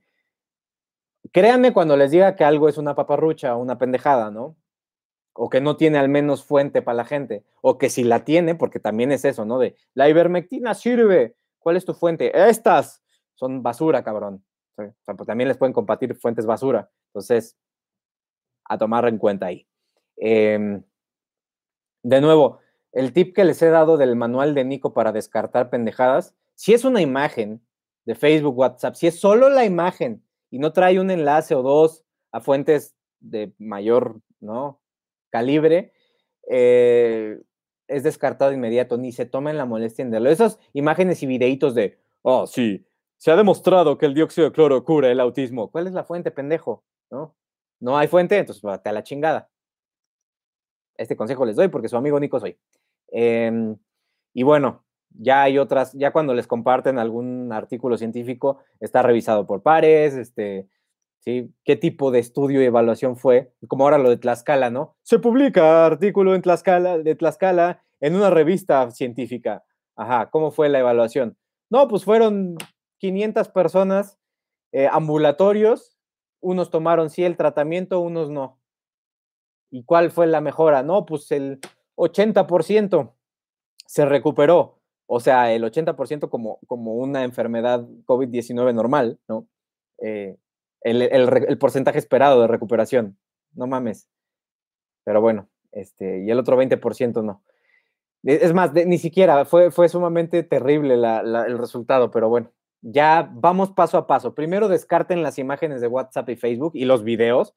[1.31, 4.55] créanme cuando les diga que algo es una paparrucha o una pendejada, ¿no?
[5.37, 8.55] o que no tiene al menos fuente para la gente, o que si la tiene,
[8.55, 9.59] porque también es eso, ¿no?
[9.59, 12.31] De la ivermectina sirve, ¿cuál es tu fuente?
[12.49, 13.03] Estas
[13.35, 14.43] son basura, cabrón.
[14.75, 14.95] Pues
[15.27, 16.89] también les pueden compartir fuentes basura.
[17.09, 17.55] Entonces,
[18.65, 19.67] a tomar en cuenta ahí.
[20.17, 20.83] Em,
[22.01, 22.59] de nuevo,
[22.91, 26.83] el tip que les he dado del manual de Nico para descartar pendejadas, si es
[26.83, 27.61] una imagen
[28.05, 32.03] de Facebook, WhatsApp, si es solo la imagen y no trae un enlace o dos
[32.31, 34.81] a fuentes de mayor, ¿no?
[35.29, 35.93] calibre,
[36.49, 37.39] eh,
[37.87, 40.29] es descartado de inmediato, ni se tomen la molestia en verlo.
[40.29, 42.85] Esas imágenes y videitos de, oh, sí,
[43.17, 45.71] se ha demostrado que el dióxido de cloro cura el autismo.
[45.71, 46.83] ¿Cuál es la fuente, pendejo?
[47.09, 47.35] ¿No?
[47.79, 49.49] No hay fuente, entonces te a la chingada.
[50.97, 52.57] Este consejo les doy porque su amigo Nico soy.
[53.09, 53.77] Em,
[54.33, 59.61] y bueno, ya hay otras, ya cuando les comparten algún artículo científico, está revisado por
[59.63, 60.67] pares, este,
[61.65, 63.51] ¿Qué tipo de estudio y evaluación fue?
[63.67, 64.95] Como ahora lo de Tlaxcala, ¿no?
[65.03, 69.65] Se publica artículo en Tlaxcala, de Tlaxcala en una revista científica.
[69.97, 71.37] Ajá, ¿cómo fue la evaluación?
[71.69, 72.55] No, pues fueron
[72.99, 74.17] 500 personas
[74.71, 75.97] eh, ambulatorios,
[76.39, 78.61] unos tomaron sí el tratamiento, unos no.
[79.69, 80.81] ¿Y cuál fue la mejora?
[80.81, 81.59] No, pues el
[81.97, 83.11] 80%
[83.85, 84.76] se recuperó,
[85.07, 89.47] o sea, el 80% como, como una enfermedad COVID-19 normal, ¿no?
[89.99, 90.37] Eh,
[90.81, 93.17] el, porcentaje esperado de recuperación.
[93.53, 94.09] No mames.
[95.03, 97.41] Pero bueno, este, y el otro 20% no.
[98.23, 102.51] E, es más, ni siquiera, fue, fue sumamente terrible el resultado, pero bueno,
[102.81, 104.35] ya vamos paso a paso.
[104.35, 107.55] Primero descarten las imágenes de WhatsApp y Facebook y los videos.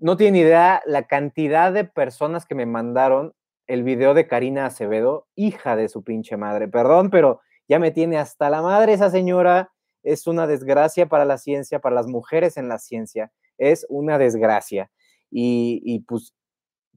[0.00, 3.34] No tienen idea la cantidad de personas que me mandaron
[3.70, 6.68] el video de Karina Acevedo, hija de su pinche madre.
[6.68, 9.70] Perdón, pero ya me tiene hasta la madre esa señora
[10.02, 14.90] es una desgracia para la ciencia, para las mujeres en la ciencia, es una desgracia.
[15.30, 16.34] Y, pues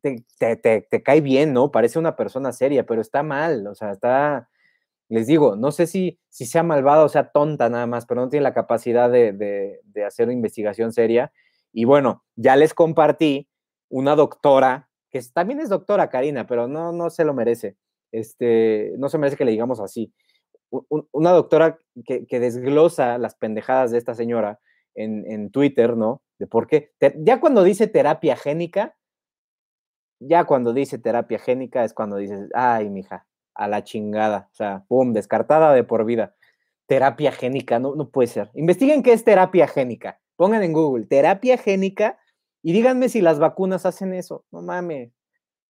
[0.02, 1.72] te, cae bien, ¿no?
[1.72, 4.50] Parece una persona seria, pero está mal, o sea, está,
[5.10, 8.30] les digo, no sé si, si sea malvada o sea tonta nada más, pero no
[8.30, 11.32] tiene la capacidad de, hacer una investigación seria.
[11.72, 13.48] Y bueno, ya les compartí
[13.90, 17.78] una doctora, que también es doctora Karina, pero no, no se lo merece.
[18.12, 20.14] Este, no se merece que le digamos así
[21.12, 24.60] una doctora que, desglosa las pendejadas de esta señora
[24.96, 26.22] en, Twitter, ¿no?
[26.40, 26.92] De por qué.
[27.18, 28.96] ya cuando dice terapia génica,
[30.20, 34.50] ya cuando dice terapia génica es cuando dices, ay, mija, a la chingada.
[34.52, 36.36] O sea, pum, descartada de por vida.
[36.88, 38.50] terapia génica, no, no puede ser.
[38.54, 40.20] Investiguen qué es terapia génica.
[40.36, 42.18] Pongan en Google terapia génica
[42.64, 44.46] y díganme si las vacunas hacen eso.
[44.52, 45.12] No mames.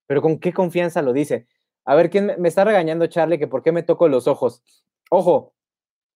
[0.06, 1.48] Pero con qué confianza lo dice.
[1.84, 4.62] A ver, ¿quién me, está regañando, Charlie, que por qué me toco los ojos?
[5.10, 5.54] Ojo,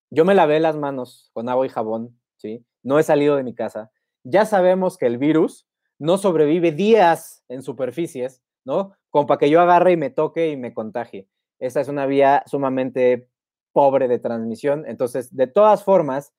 [0.09, 2.65] yo me lavé las manos con agua y jabón, ¿sí?
[2.81, 3.91] No he salido de mi casa.
[4.23, 5.67] Ya sabemos que el virus
[5.99, 8.95] no sobrevive días en superficies, ¿no?
[9.09, 11.27] Como para que yo agarre y me toque y me contagie.
[11.59, 13.29] Esta es una vía sumamente
[13.73, 14.85] pobre de transmisión.
[14.87, 16.33] Entonces, de todas formas,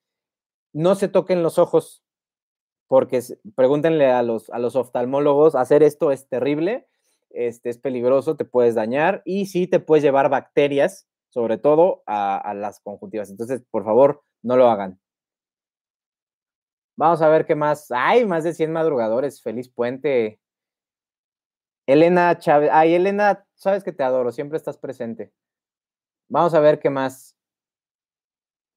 [0.73, 2.03] no se toquen los ojos,
[2.91, 3.23] porque
[3.55, 6.89] pregúntenle a los, a los oftalmólogos, hacer esto es terrible,
[7.29, 12.37] este, es peligroso, te puedes dañar y sí te puedes llevar bacterias, sobre todo a,
[12.37, 13.29] a las conjuntivas.
[13.29, 14.99] Entonces, por favor, no lo hagan.
[16.97, 17.89] Vamos a ver qué más.
[17.91, 19.41] Ay, más de 100 madrugadores.
[19.41, 20.41] Feliz puente.
[21.87, 22.71] Elena Chávez.
[22.73, 25.31] Ay, Elena, sabes que te adoro, siempre estás presente.
[26.27, 27.37] Vamos a ver qué más.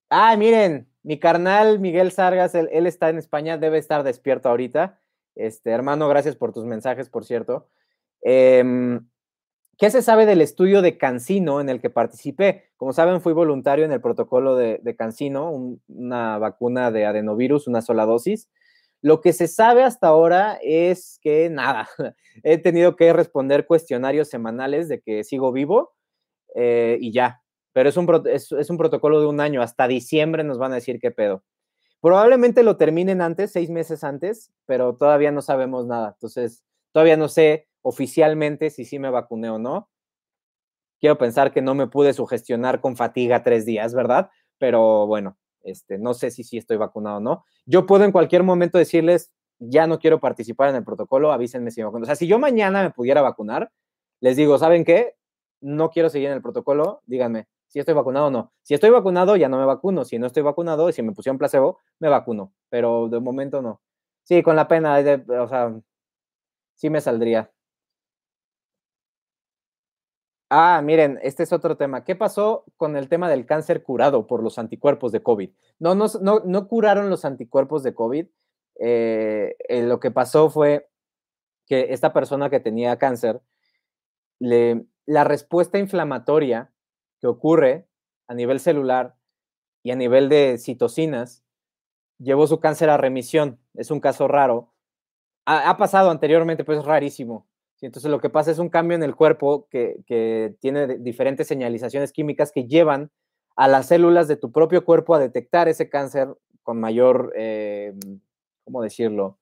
[0.09, 4.99] Ay, miren, mi carnal Miguel Sargas, él, está en España, debe estar despierto ahorita.
[5.35, 7.69] Este, hermano, gracias por tus mensajes, por cierto.
[8.23, 9.07] Em,
[9.77, 12.71] ¿Qué se sabe del estudio de Cancino en el que participé?
[12.77, 15.51] Como saben, fui voluntario en el protocolo de, Cancino,
[15.89, 18.49] una vacuna de adenovirus, una sola dosis.
[19.03, 21.89] Lo que se sabe hasta ahora es que nada,
[22.43, 25.93] he tenido que responder cuestionarios semanales de que sigo vivo
[26.55, 27.44] eh, y ya.
[27.75, 31.01] Pero es un, es, un protocolo de un año, hasta diciembre nos van a decir
[31.01, 31.43] qué pedo.
[32.01, 36.13] Probablemente lo terminen antes, seis meses antes, pero todavía no sabemos nada.
[36.15, 36.63] Entonces,
[36.93, 39.91] todavía no sé oficialmente si sí me vacuné o no.
[41.01, 44.31] Quiero pensar que no me pude sugestionar con fatiga tres días, ¿verdad?
[44.59, 47.45] Pero bueno, este, no sé si sí estoy vacunado o no.
[47.67, 51.81] Yo puedo en cualquier momento decirles, ya no quiero participar en el protocolo, avísenme si
[51.81, 52.05] me vacuno.
[52.05, 53.73] O sea, si yo mañana me pudiera vacunar,
[54.21, 55.17] les digo, ¿saben qué?
[55.61, 58.53] No quiero seguir en el protocolo, díganme si estoy vacunado o no.
[58.63, 60.05] Si estoy vacunado, ya no me vacuno.
[60.05, 62.53] Si no estoy vacunado y si me pusieron placebo, me vacuno.
[62.69, 63.83] Pero de momento no.
[64.23, 64.97] Sí, con la pena,
[65.41, 65.75] o sea,
[66.77, 67.51] sí me saldría.
[70.51, 72.05] Ah, miren, este es otro tema.
[72.05, 75.51] ¿Qué pasó con el tema del cáncer curado por los anticuerpos de COVID?
[75.81, 76.07] No, no,
[76.45, 78.27] no, curaron los anticuerpos de COVID.
[78.79, 80.89] Eh, eh, lo que pasó fue
[81.67, 83.43] que esta persona que tenía cáncer,
[84.39, 86.71] le, la respuesta inflamatoria
[87.31, 87.87] ocurre
[88.29, 89.17] a nivel celular
[89.83, 91.45] y a nivel de citocinas
[92.19, 93.59] llevó su cáncer a remisión.
[93.75, 94.73] Es un caso raro.
[95.47, 97.47] Ha, pasado anteriormente, pues es rarísimo
[97.87, 102.53] entonces lo que pasa es un cambio en el cuerpo que, tiene diferentes señalizaciones químicas
[102.53, 103.11] que llevan
[103.57, 107.95] a las células de tu propio cuerpo a detectar ese cáncer con mayor, eh,
[108.65, 109.39] ¿cómo decirlo?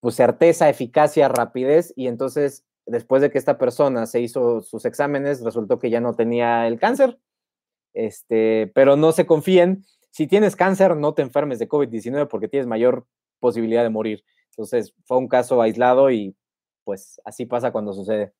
[0.00, 1.92] Pues certeza, eficacia, rapidez.
[1.96, 6.14] Y entonces, después de que esta persona se hizo sus exámenes, resultó que ya no
[6.14, 7.18] tenía el cáncer.
[7.94, 9.84] Este, pero no se confíen.
[10.10, 13.06] Si tienes cáncer, no te enfermes de COVID-19 porque tienes mayor
[13.38, 14.24] posibilidad de morir.
[14.50, 16.36] Entonces, fue un caso aislado y
[16.84, 18.32] pues así pasa cuando sucede.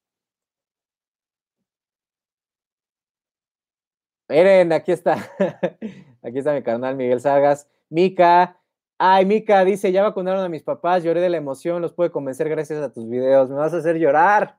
[4.29, 5.17] Miren, aquí está.
[6.23, 7.67] Aquí está mi canal Miguel Sagas.
[7.89, 8.60] Mica.
[9.03, 12.51] Ay, Mica dice, ya vacunaron a mis papás, lloré de la emoción, los pude convencer
[12.51, 13.49] gracias a tus videos.
[13.49, 14.59] Me vas a hacer llorar.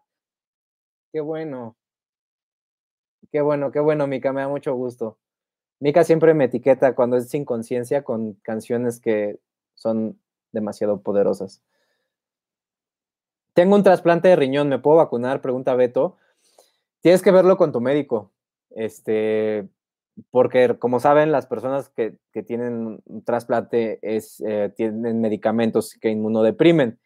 [1.13, 1.75] Qué bueno.
[3.31, 5.19] Qué bueno, qué bueno, Mica, me da mucho gusto.
[5.79, 9.39] Mica siempre me etiqueta cuando es sin conciencia con canciones que
[9.75, 10.19] son
[10.51, 11.61] demasiado poderosas.
[13.53, 15.41] Tengo un trasplante de riñón, ¿me puedo vacunar?
[15.41, 16.17] Pregunta Beto.
[17.01, 18.31] Tienes que verlo con tu médico.
[18.71, 19.69] Este,
[20.30, 26.99] porque como saben, las personas que, tienen un trasplante es, eh, tienen medicamentos que inmunodeprimen.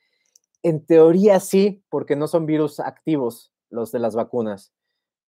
[0.64, 4.74] En teoría sí, porque no son virus activos los de las vacunas.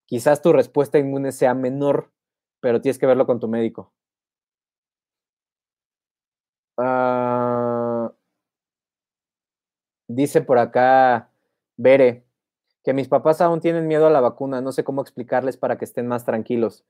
[0.06, 2.12] Quizás tu respuesta inmune sea menor,
[2.60, 3.94] pero tienes que verlo con tu médico.
[6.78, 8.12] Ah,
[10.08, 11.30] Dice por acá
[11.76, 12.26] Bere
[12.84, 14.62] que mis papás aún tienen miedo a la vacuna.
[14.62, 16.86] No sé cómo explicarles para que estén más tranquilos.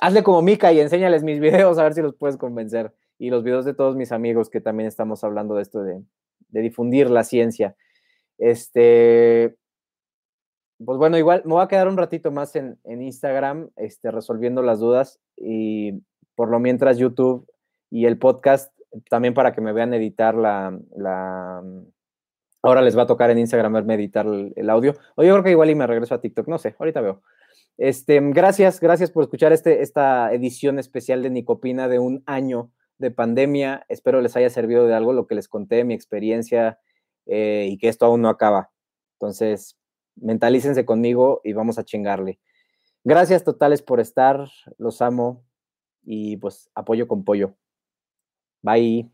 [0.00, 2.92] Hazle como Mica y enséñales mis videos a ver si los puedes convencer.
[3.18, 6.02] Y los videos de todos mis amigos que también estamos hablando de esto de,
[6.48, 7.76] difundir la ciencia.
[8.38, 9.56] Este,
[10.84, 14.62] pues bueno, igual me voy a quedar un ratito más en, en, Instagram, este, resolviendo
[14.62, 16.02] las dudas y
[16.34, 17.48] por lo mientras YouTube
[17.90, 18.74] y el podcast
[19.08, 20.78] también para que me vean editar la,
[22.62, 24.94] ahora les va a tocar en Instagram verme editar el, audio.
[25.16, 27.22] O yo creo que igual y me regreso a TikTok, no sé, ahorita veo.
[27.76, 33.10] Este, gracias, gracias por escuchar este, esta edición especial de Nicopina de un año de
[33.10, 33.84] pandemia.
[33.88, 36.78] Espero les haya servido de algo lo que les conté, mi experiencia
[37.26, 38.70] eh, y que esto aún no acaba.
[39.14, 39.76] Entonces,
[40.16, 42.38] mentalícense conmigo y vamos a chingarle.
[43.04, 44.48] Gracias totales por estar,
[44.78, 45.44] los amo.
[46.06, 47.56] y pues apoyo con pollo.
[48.62, 49.10] Bye.